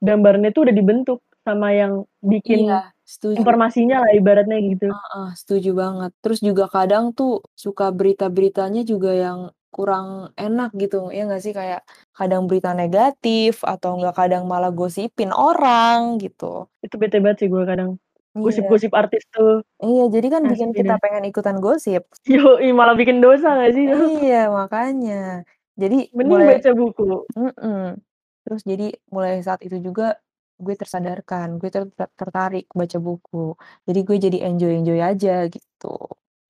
gambarnya 0.00 0.50
tuh 0.56 0.64
udah 0.68 0.76
dibentuk 0.76 1.20
sama 1.44 1.72
yang 1.76 2.04
Iya, 2.24 2.28
bikin 2.32 2.60
setuju. 3.04 3.36
informasinya 3.40 3.96
lah 4.04 4.10
ibaratnya 4.16 4.58
gitu. 4.64 4.88
Heeh, 4.92 5.28
setuju 5.36 5.70
banget. 5.76 6.10
Terus 6.24 6.40
juga 6.44 6.64
kadang 6.72 7.12
tuh 7.16 7.44
suka 7.56 7.92
berita-beritanya 7.92 8.82
juga 8.88 9.12
yang 9.12 9.40
kurang 9.70 10.34
enak 10.34 10.74
gitu, 10.76 11.14
ya 11.14 11.28
nggak 11.30 11.42
sih? 11.44 11.54
Kayak 11.54 11.86
kadang 12.16 12.50
berita 12.50 12.74
negatif 12.74 13.62
atau 13.62 13.96
enggak 14.00 14.16
kadang 14.18 14.44
malah 14.50 14.72
gosipin 14.74 15.30
orang 15.30 16.18
gitu. 16.18 16.66
Itu 16.82 16.96
bete 16.98 17.20
banget 17.22 17.46
sih 17.46 17.48
gue 17.52 17.62
kadang, 17.68 17.96
Iya. 18.38 18.46
gosip-gosip 18.46 18.92
artis 18.94 19.22
tuh, 19.34 19.66
Iya, 19.82 20.02
jadi 20.14 20.26
kan 20.30 20.42
bikin 20.46 20.70
asli 20.70 20.78
kita 20.84 20.94
deh. 20.94 21.02
pengen 21.02 21.24
ikutan 21.26 21.56
gosip. 21.58 22.02
Yoi, 22.28 22.68
malah 22.76 22.94
bikin 22.94 23.18
dosa 23.24 23.56
gak 23.58 23.72
sih 23.74 23.88
itu? 23.88 23.96
Iya, 24.22 24.52
makanya. 24.52 25.42
Jadi 25.80 26.12
Mending 26.12 26.30
mulai 26.30 26.46
baca 26.60 26.70
buku. 26.76 27.02
mhm, 27.34 27.96
terus 28.44 28.62
jadi 28.68 28.86
mulai 29.08 29.40
saat 29.40 29.60
itu 29.64 29.80
juga 29.80 30.20
gue 30.60 30.74
tersadarkan, 30.76 31.56
gue 31.56 31.68
ter 31.72 31.88
ter 31.96 32.08
tertarik 32.20 32.68
baca 32.76 32.98
buku. 33.00 33.56
Jadi 33.88 33.98
gue 34.04 34.16
jadi 34.20 34.38
enjoy-enjoy 34.52 35.00
aja 35.00 35.48
gitu. 35.48 35.88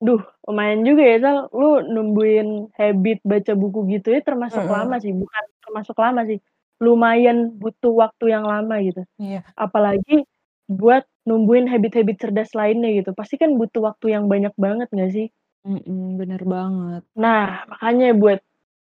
Duh, 0.03 0.21
lumayan 0.49 0.81
juga 0.83 1.03
ya 1.05 1.17
Sal, 1.21 1.39
lu 1.53 1.85
numbuhin 1.85 2.73
habit 2.75 3.21
baca 3.23 3.53
buku 3.53 3.79
gitu 3.95 4.09
ya 4.17 4.21
termasuk 4.25 4.65
lama 4.67 4.97
Mhm. 4.97 5.03
sih, 5.05 5.13
bukan 5.15 5.45
termasuk 5.63 5.97
lama 6.01 6.21
sih, 6.27 6.39
lumayan 6.81 7.53
butuh 7.61 7.93
waktu 8.03 8.33
yang 8.35 8.45
lama 8.49 8.81
gitu. 8.81 9.05
Iya. 9.21 9.45
Apalagi 9.55 10.25
buat 10.67 11.05
numbuhin 11.29 11.69
habit-habit 11.69 12.17
cerdas 12.21 12.53
lainnya 12.57 12.91
gitu, 12.97 13.11
pasti 13.17 13.37
kan 13.41 13.55
butuh 13.61 13.83
waktu 13.93 14.17
yang 14.17 14.25
banyak 14.31 14.53
banget 14.57 14.89
gak 14.93 15.13
sih? 15.13 15.29
Mhm, 15.65 16.17
bener 16.17 16.43
banget. 16.49 17.03
Nah, 17.17 17.69
makanya 17.69 18.17
buat 18.17 18.41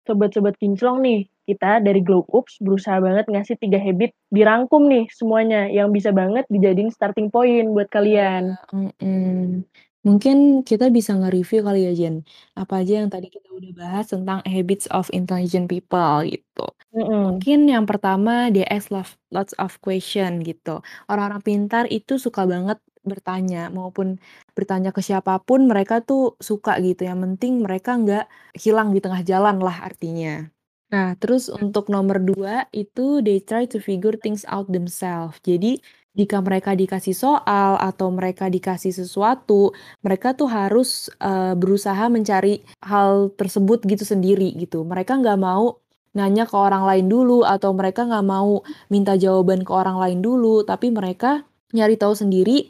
sobat-sobat 0.05 0.57
kinclong 0.61 1.01
nih, 1.01 1.19
kita 1.49 1.81
dari 1.81 2.01
Glow 2.05 2.25
Oops 2.29 2.61
berusaha 2.61 3.01
banget 3.01 3.25
ngasih 3.25 3.57
3 3.57 3.81
habit 3.81 4.13
dirangkum 4.29 4.85
nih 4.85 5.09
semuanya, 5.09 5.65
yang 5.69 5.89
bisa 5.89 6.13
banget 6.13 6.45
dijadiin 6.53 6.93
starting 6.93 7.33
point 7.33 7.73
buat 7.73 7.89
Iya, 7.89 7.93
kalian. 7.93 8.43
mhm. 8.73 9.65
Mungkin 10.07 10.63
kita 10.63 10.87
bisa 10.95 11.11
nge-review 11.19 11.59
kali 11.59 11.83
ya 11.83 11.91
Jen, 11.91 12.23
apa 12.55 12.79
aja 12.79 13.03
yang 13.03 13.11
tadi 13.11 13.27
kita 13.27 13.51
udah 13.51 13.71
bahas 13.75 14.07
tentang 14.07 14.39
habits 14.47 14.87
of 14.95 15.11
intelligent 15.11 15.67
people 15.67 16.23
gitu. 16.23 16.63
Mhm. 16.95 17.35
Mungkin 17.35 17.67
yang 17.67 17.83
pertama, 17.83 18.47
they 18.47 18.63
ask 18.71 18.87
love 18.95 19.19
lots 19.35 19.51
of 19.59 19.75
question 19.83 20.39
gitu. 20.47 20.79
Orang-orang 21.11 21.43
pintar 21.43 21.83
itu 21.91 22.15
suka 22.15 22.47
banget 22.47 22.79
bertanya, 23.03 23.67
maupun 23.75 24.23
bertanya 24.55 24.95
ke 24.95 25.03
siapa 25.03 25.35
pun 25.43 25.67
mereka 25.67 25.99
tuh 25.99 26.39
suka 26.39 26.79
gitu, 26.79 27.03
yang 27.03 27.19
penting 27.19 27.59
mereka 27.59 27.99
nggak 27.99 28.25
hilang 28.55 28.95
di 28.95 29.03
tengah 29.03 29.19
jalan 29.27 29.59
lah 29.59 29.83
artinya. 29.83 30.47
Nah, 30.89 31.13
terus 31.19 31.51
untuk 31.51 31.91
nomor 31.91 32.17
2 32.23 32.65
itu 32.73 33.19
they 33.21 33.37
try 33.43 33.67
to 33.69 33.77
figure 33.83 34.15
things 34.17 34.41
out 34.49 34.71
themselves. 34.71 35.37
Jadi, 35.45 35.77
jika 36.17 36.41
mereka 36.41 36.73
dikasih 36.73 37.13
soal 37.15 37.77
atau 37.79 38.09
mereka 38.09 38.49
dikasih 38.49 38.91
sesuatu, 38.93 39.71
mereka 40.01 40.33
tuh 40.33 40.49
harus, 40.49 41.07
eee, 41.21 41.53
berusaha 41.57 42.09
mencari 42.09 42.65
hal 42.83 43.29
tersebut 43.37 43.85
gitu 43.85 44.03
sendiri 44.07 44.51
gitu. 44.57 44.81
Mereka 44.85 45.21
nggak 45.21 45.39
mau 45.39 45.77
nanya 46.17 46.49
ke 46.49 46.55
orang 46.57 46.83
lain 46.89 47.05
dulu 47.07 47.45
atau 47.45 47.69
mereka 47.77 48.03
nggak 48.09 48.25
mau 48.25 48.65
minta 48.89 49.13
jawaban 49.15 49.61
ke 49.61 49.71
orang 49.71 49.97
lain 50.01 50.19
dulu, 50.25 50.65
tapi 50.65 50.89
mereka 50.89 51.45
nyari 51.73 51.95
tahu 52.01 52.17
sendiri, 52.17 52.67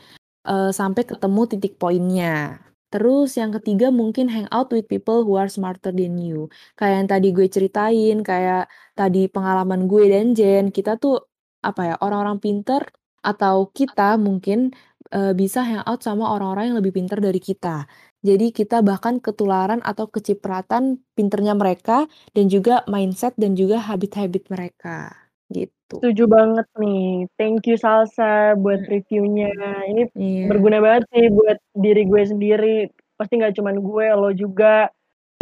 eee, 0.48 0.72
sampai 0.76 1.04
ketemu 1.08 1.42
titik 1.50 1.80
poinnya. 1.80 2.60
Terus 2.90 3.38
yang 3.38 3.54
ketiga 3.54 3.94
mungkin 3.94 4.28
hang 4.34 4.50
out 4.50 4.74
with 4.74 4.90
people 4.90 5.22
who 5.24 5.38
are 5.38 5.48
smarter 5.52 5.94
than 5.94 6.18
you. 6.18 6.50
Kayak 6.74 6.96
yang 7.06 7.08
tadi 7.10 7.28
gue 7.38 7.48
ceritain, 7.48 8.18
kayak 8.26 8.66
tadi 8.98 9.30
pengalaman 9.30 9.86
gue 9.86 10.10
dan 10.10 10.34
Jen, 10.34 10.74
kita 10.74 10.98
tuh, 10.98 11.22
apa 11.62 11.82
ya, 11.94 11.96
orang-orang 12.02 12.42
pinter 12.42 12.82
atau 13.26 13.70
kita 13.74 14.16
mungkin, 14.20 14.72
eee, 15.14 15.34
bisa 15.38 15.62
hang 15.66 15.84
out 15.88 16.02
sama 16.06 16.30
orang-orang 16.34 16.74
yang 16.74 16.78
lebih 16.84 16.94
pintar 16.98 17.20
dari 17.24 17.40
kita. 17.44 17.86
Jadi 18.26 18.52
kita 18.52 18.84
bahkan 18.84 19.20
ketularan 19.24 19.80
atau 19.84 20.08
kecipratan 20.12 21.00
pinternya 21.16 21.56
mereka 21.56 22.06
dan 22.36 22.48
juga 22.52 22.84
mindset 22.92 23.34
dan 23.40 23.56
juga 23.56 23.80
habit-habit 23.84 24.44
mereka, 24.52 25.12
gitu. 25.52 26.04
Setuju 26.04 26.32
banget 26.32 26.68
nih. 26.80 27.28
Thank 27.36 27.68
you 27.68 27.76
Salsa 27.76 28.56
buat 28.56 28.80
Mhm. 28.80 28.88
reviewnya. 28.88 29.52
Ini 29.92 30.08
Iya. 30.16 30.48
berguna 30.48 30.78
banget 30.80 31.04
sih 31.12 31.26
buat 31.28 31.58
diri 31.76 32.08
gue 32.08 32.24
sendiri. 32.24 32.76
Pasti 33.20 33.36
nggak 33.36 33.52
cuman 33.60 33.76
gue, 33.84 34.06
lo 34.16 34.32
juga, 34.32 34.88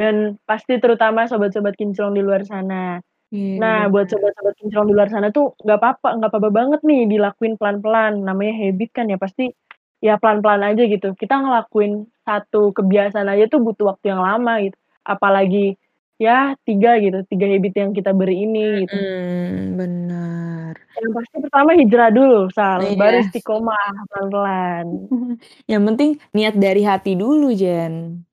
dan 0.02 0.42
pasti 0.50 0.82
terutama 0.82 1.30
sobat-sobat 1.30 1.78
kinclong 1.78 2.18
di 2.18 2.26
luar 2.26 2.42
sana. 2.50 2.98
Iya, 3.32 3.60
Nah, 3.60 3.80
buat 3.92 4.08
bener. 4.08 4.12
sobat-sobat 4.24 4.54
kinclong 4.56 4.88
di 4.88 4.94
luar 4.96 5.10
sana 5.12 5.28
tuh 5.36 5.52
nggak 5.60 5.80
papa 5.84 6.10
nggak 6.16 6.32
papa 6.32 6.50
banget 6.50 6.80
nih 6.88 7.02
dilakuin 7.12 7.60
pelan-pelan. 7.60 8.24
Namanya 8.24 8.54
habit 8.56 8.90
kan 8.96 9.06
ya 9.12 9.18
pasti 9.20 9.52
ya 10.00 10.16
pelan-pelan 10.16 10.64
aja 10.64 10.84
gitu. 10.88 11.12
Kita 11.12 11.36
ngelakuin 11.44 12.08
satu 12.24 12.72
kebiasaan 12.72 13.28
aja 13.28 13.44
tuh 13.52 13.60
butuh 13.60 13.92
waktu 13.92 14.16
yang 14.16 14.24
lama 14.24 14.64
gitu. 14.64 14.78
Apalagi 15.04 15.76
ya 16.18 16.56
3 16.64 16.98
gitu, 17.04 17.20
3 17.28 17.46
habit 17.52 17.74
yang 17.76 17.92
kita 17.92 18.16
beri 18.16 18.48
ini 18.48 18.88
gitu. 18.88 18.96
Mhm, 18.96 19.76
bener. 19.76 20.74
Yang 20.98 21.12
pasti 21.20 21.36
pertama 21.44 21.70
hijrah 21.78 22.10
dulu 22.10 22.40
Sal, 22.56 22.82
baru 22.96 23.16
Iya. 23.20 23.24
istiqomah 23.28 23.84
pelan-pelan. 24.10 24.86
Yang 25.72 25.82
penting 25.92 26.10
niat 26.34 26.56
dari 26.56 26.82
hati 26.88 27.14
dulu, 27.20 27.52
Jen. 27.54 28.24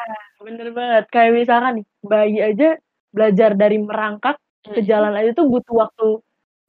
Nah, 0.00 0.22
bener 0.44 0.68
banget. 0.76 1.04
Kayak 1.12 1.32
misalkan 1.40 1.72
nih, 1.80 1.86
bayi 2.04 2.38
aja 2.42 2.68
belajar 3.12 3.54
dari 3.54 3.76
merangkak 3.78 4.36
ke 4.64 4.80
jalan 4.82 5.12
aja 5.14 5.36
tuh 5.36 5.46
butuh 5.52 5.74
waktu 5.76 6.06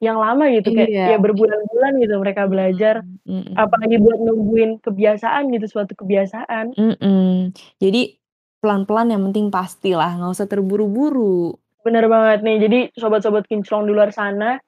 yang 0.03 0.19
lama 0.19 0.51
gitu, 0.51 0.75
kayak 0.75 0.91
Iya. 0.91 1.06
ya 1.15 1.17
berbulan-bulan 1.17 1.91
gitu 2.03 2.13
mereka 2.19 2.43
belajar. 2.51 2.95
Mhm 3.23 3.39
mhm. 3.47 3.53
Apalagi 3.56 3.95
buat 4.03 4.19
nungguin 4.19 4.71
kebiasaan 4.84 5.47
gitu, 5.56 5.65
suatu 5.71 5.95
kebiasaan. 5.95 6.75
Mhm. 6.75 7.56
Jadi 7.79 8.19
pelan-pelan 8.60 9.15
yang 9.15 9.23
penting 9.32 9.47
pastilah, 9.47 10.19
nggak 10.19 10.32
usah 10.36 10.47
terburu-buru. 10.51 11.56
Bener 11.88 12.08
banget 12.12 12.43
nih. 12.43 12.58
Jadi 12.67 12.79
sobat-sobat 12.99 13.47
kinclong 13.47 13.88
di 13.88 13.95
luar 13.95 14.12
sana, 14.12 14.60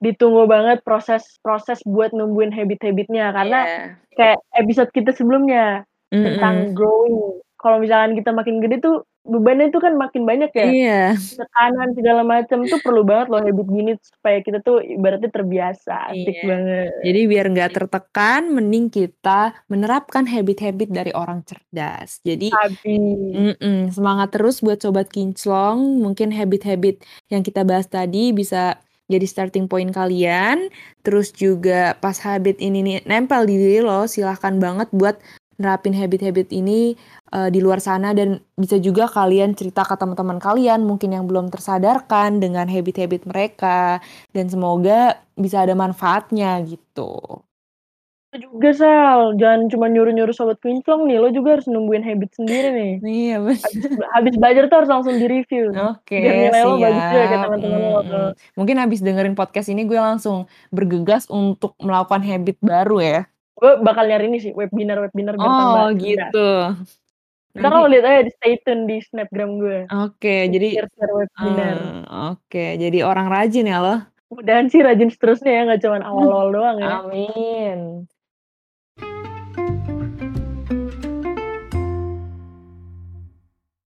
ditunggu 0.00 0.48
banget 0.48 0.80
proses-proses 0.80 1.84
buat 1.84 2.16
numbuhin 2.16 2.52
habit-habit-nya. 2.52 3.36
Karena 3.36 3.60
Iya. 3.64 3.84
kayak 4.16 4.38
episode 4.56 4.90
kita 4.96 5.12
sebelumnya 5.12 5.84
Mhm. 6.08 6.24
tentang 6.24 6.56
growing. 6.72 7.36
Kalau 7.60 7.76
misalkan 7.84 8.16
kita 8.16 8.32
makin 8.32 8.64
gede 8.64 8.80
tuh 8.80 9.04
bebannya 9.24 9.68
tuh 9.68 9.82
kan 9.84 9.94
makin 10.00 10.24
banyak 10.24 10.50
ya. 10.56 10.66
Iya. 10.70 11.04
Tekanan 11.14 11.92
segala 11.92 12.22
macam 12.24 12.64
tuh 12.66 12.80
perlu 12.80 13.04
banget 13.04 13.26
loh 13.28 13.40
habit 13.44 13.68
gini 13.68 13.92
supaya 14.00 14.38
kita 14.40 14.64
tuh 14.64 14.80
ibaratnya 14.80 15.28
terbiasa. 15.28 16.12
Asik 16.12 16.40
Iya. 16.40 16.48
banget. 16.48 16.90
Jadi 17.04 17.20
biar 17.28 17.46
nggak 17.52 17.70
tertekan, 17.76 18.42
mending 18.52 18.86
kita 18.88 19.52
menerapkan 19.68 20.24
habit-habit 20.24 20.88
dari 20.88 21.12
orang 21.12 21.44
cerdas. 21.44 22.18
Jadi 22.24 22.48
mhm, 22.84 23.92
semangat 23.92 24.32
terus 24.32 24.64
buat 24.64 24.80
sobat 24.80 25.12
kinclong. 25.12 26.00
Mungkin 26.00 26.32
habit-habit 26.32 27.04
yang 27.28 27.44
kita 27.44 27.62
bahas 27.62 27.86
tadi 27.86 28.32
bisa 28.32 28.80
jadi 29.10 29.26
starting 29.26 29.66
point 29.66 29.90
kalian. 29.90 30.70
Terus 31.02 31.34
juga 31.34 31.98
pas 31.98 32.14
habit 32.22 32.62
ini 32.62 32.80
nih 32.80 32.96
nempel 33.04 33.44
di 33.44 33.58
diri 33.58 33.82
lo, 33.82 34.06
silahkan 34.06 34.56
banget 34.62 34.88
buat 34.94 35.18
nerapin 35.60 35.92
habit-habit 35.92 36.48
ini, 36.56 36.96
eee, 37.30 37.48
di 37.52 37.60
luar 37.60 37.78
sana 37.84 38.16
dan 38.16 38.40
bisa 38.56 38.80
juga 38.80 39.04
kalian 39.06 39.52
cerita 39.52 39.84
ke 39.84 39.94
teman-teman 40.00 40.40
kalian 40.40 40.82
mungkin 40.88 41.12
yang 41.12 41.28
belum 41.28 41.52
tersadarkan 41.52 42.40
dengan 42.40 42.64
habit-habit 42.66 43.28
mereka, 43.28 44.00
dan 44.32 44.48
semoga 44.48 45.20
bisa 45.36 45.60
ada 45.62 45.76
manfaatnya 45.76 46.56
gitu. 46.64 47.44
Juga 48.30 48.70
Sal, 48.70 49.34
jangan 49.42 49.66
cuma 49.66 49.90
nyuruh-nyuruh 49.90 50.30
sobat 50.30 50.62
kinclong 50.62 51.02
nih, 51.10 51.18
lo 51.18 51.34
juga 51.34 51.58
harus 51.58 51.66
numbuhin 51.66 52.06
habit 52.06 52.30
sendiri 52.38 52.68
nih. 52.70 52.94
Iya, 53.10 53.36
bener. 53.42 53.58
Habis 53.58 53.84
habis 54.14 54.34
belajar 54.38 54.62
tuh 54.70 54.76
harus 54.78 54.90
langsung 54.94 55.14
di-review, 55.18 55.74
biar 55.74 55.90
Oke, 55.98 56.14
nilai 56.14 56.62
lo 56.62 56.78
bagus 56.78 57.04
juga 57.10 57.26
siap. 57.26 57.42
teman-teman 57.42 57.80
lo. 57.82 58.00
Mhm. 58.06 58.30
Mungkin 58.54 58.76
habis 58.78 59.00
dengerin 59.02 59.34
podcast 59.34 59.66
ini 59.66 59.82
gue 59.82 59.98
langsung 59.98 60.46
bergegas 60.70 61.26
untuk 61.26 61.74
melakukan 61.82 62.22
habit 62.22 62.56
baru 62.62 63.02
ya. 63.02 63.20
Gue 63.60 63.72
bakal 63.84 64.08
nyari 64.08 64.24
ini 64.32 64.38
sih, 64.40 64.52
webinar-webinar 64.56 65.36
biar 65.36 65.52
tambah 65.52 65.82
Oh, 65.84 65.88
gitu. 66.00 66.48
Entar 67.52 67.70
lo 67.76 67.84
Nanti 67.84 67.90
lihat 67.92 68.04
aja 68.08 68.20
di 68.24 68.32
stay 68.32 68.54
tune 68.64 68.82
di 68.88 68.96
snapgram 69.04 69.50
gue. 69.60 69.78
Oke, 69.92 70.36
jadi 70.48 70.68
Share-share 70.80 71.12
webinar. 71.12 71.76
eee, 71.76 72.02
oke, 72.32 72.64
jadi 72.80 72.98
orang 73.04 73.26
rajin 73.28 73.66
ya 73.68 73.78
lo. 73.84 73.96
Mudahan 74.30 74.66
sih 74.70 74.80
rajin 74.80 75.10
seterusnya 75.10 75.50
ya, 75.52 75.60
nggak 75.68 75.80
cuman 75.84 76.02
awal-awal 76.08 76.48
doang 76.54 76.76
ya. 76.80 77.04
Amin. 77.04 78.09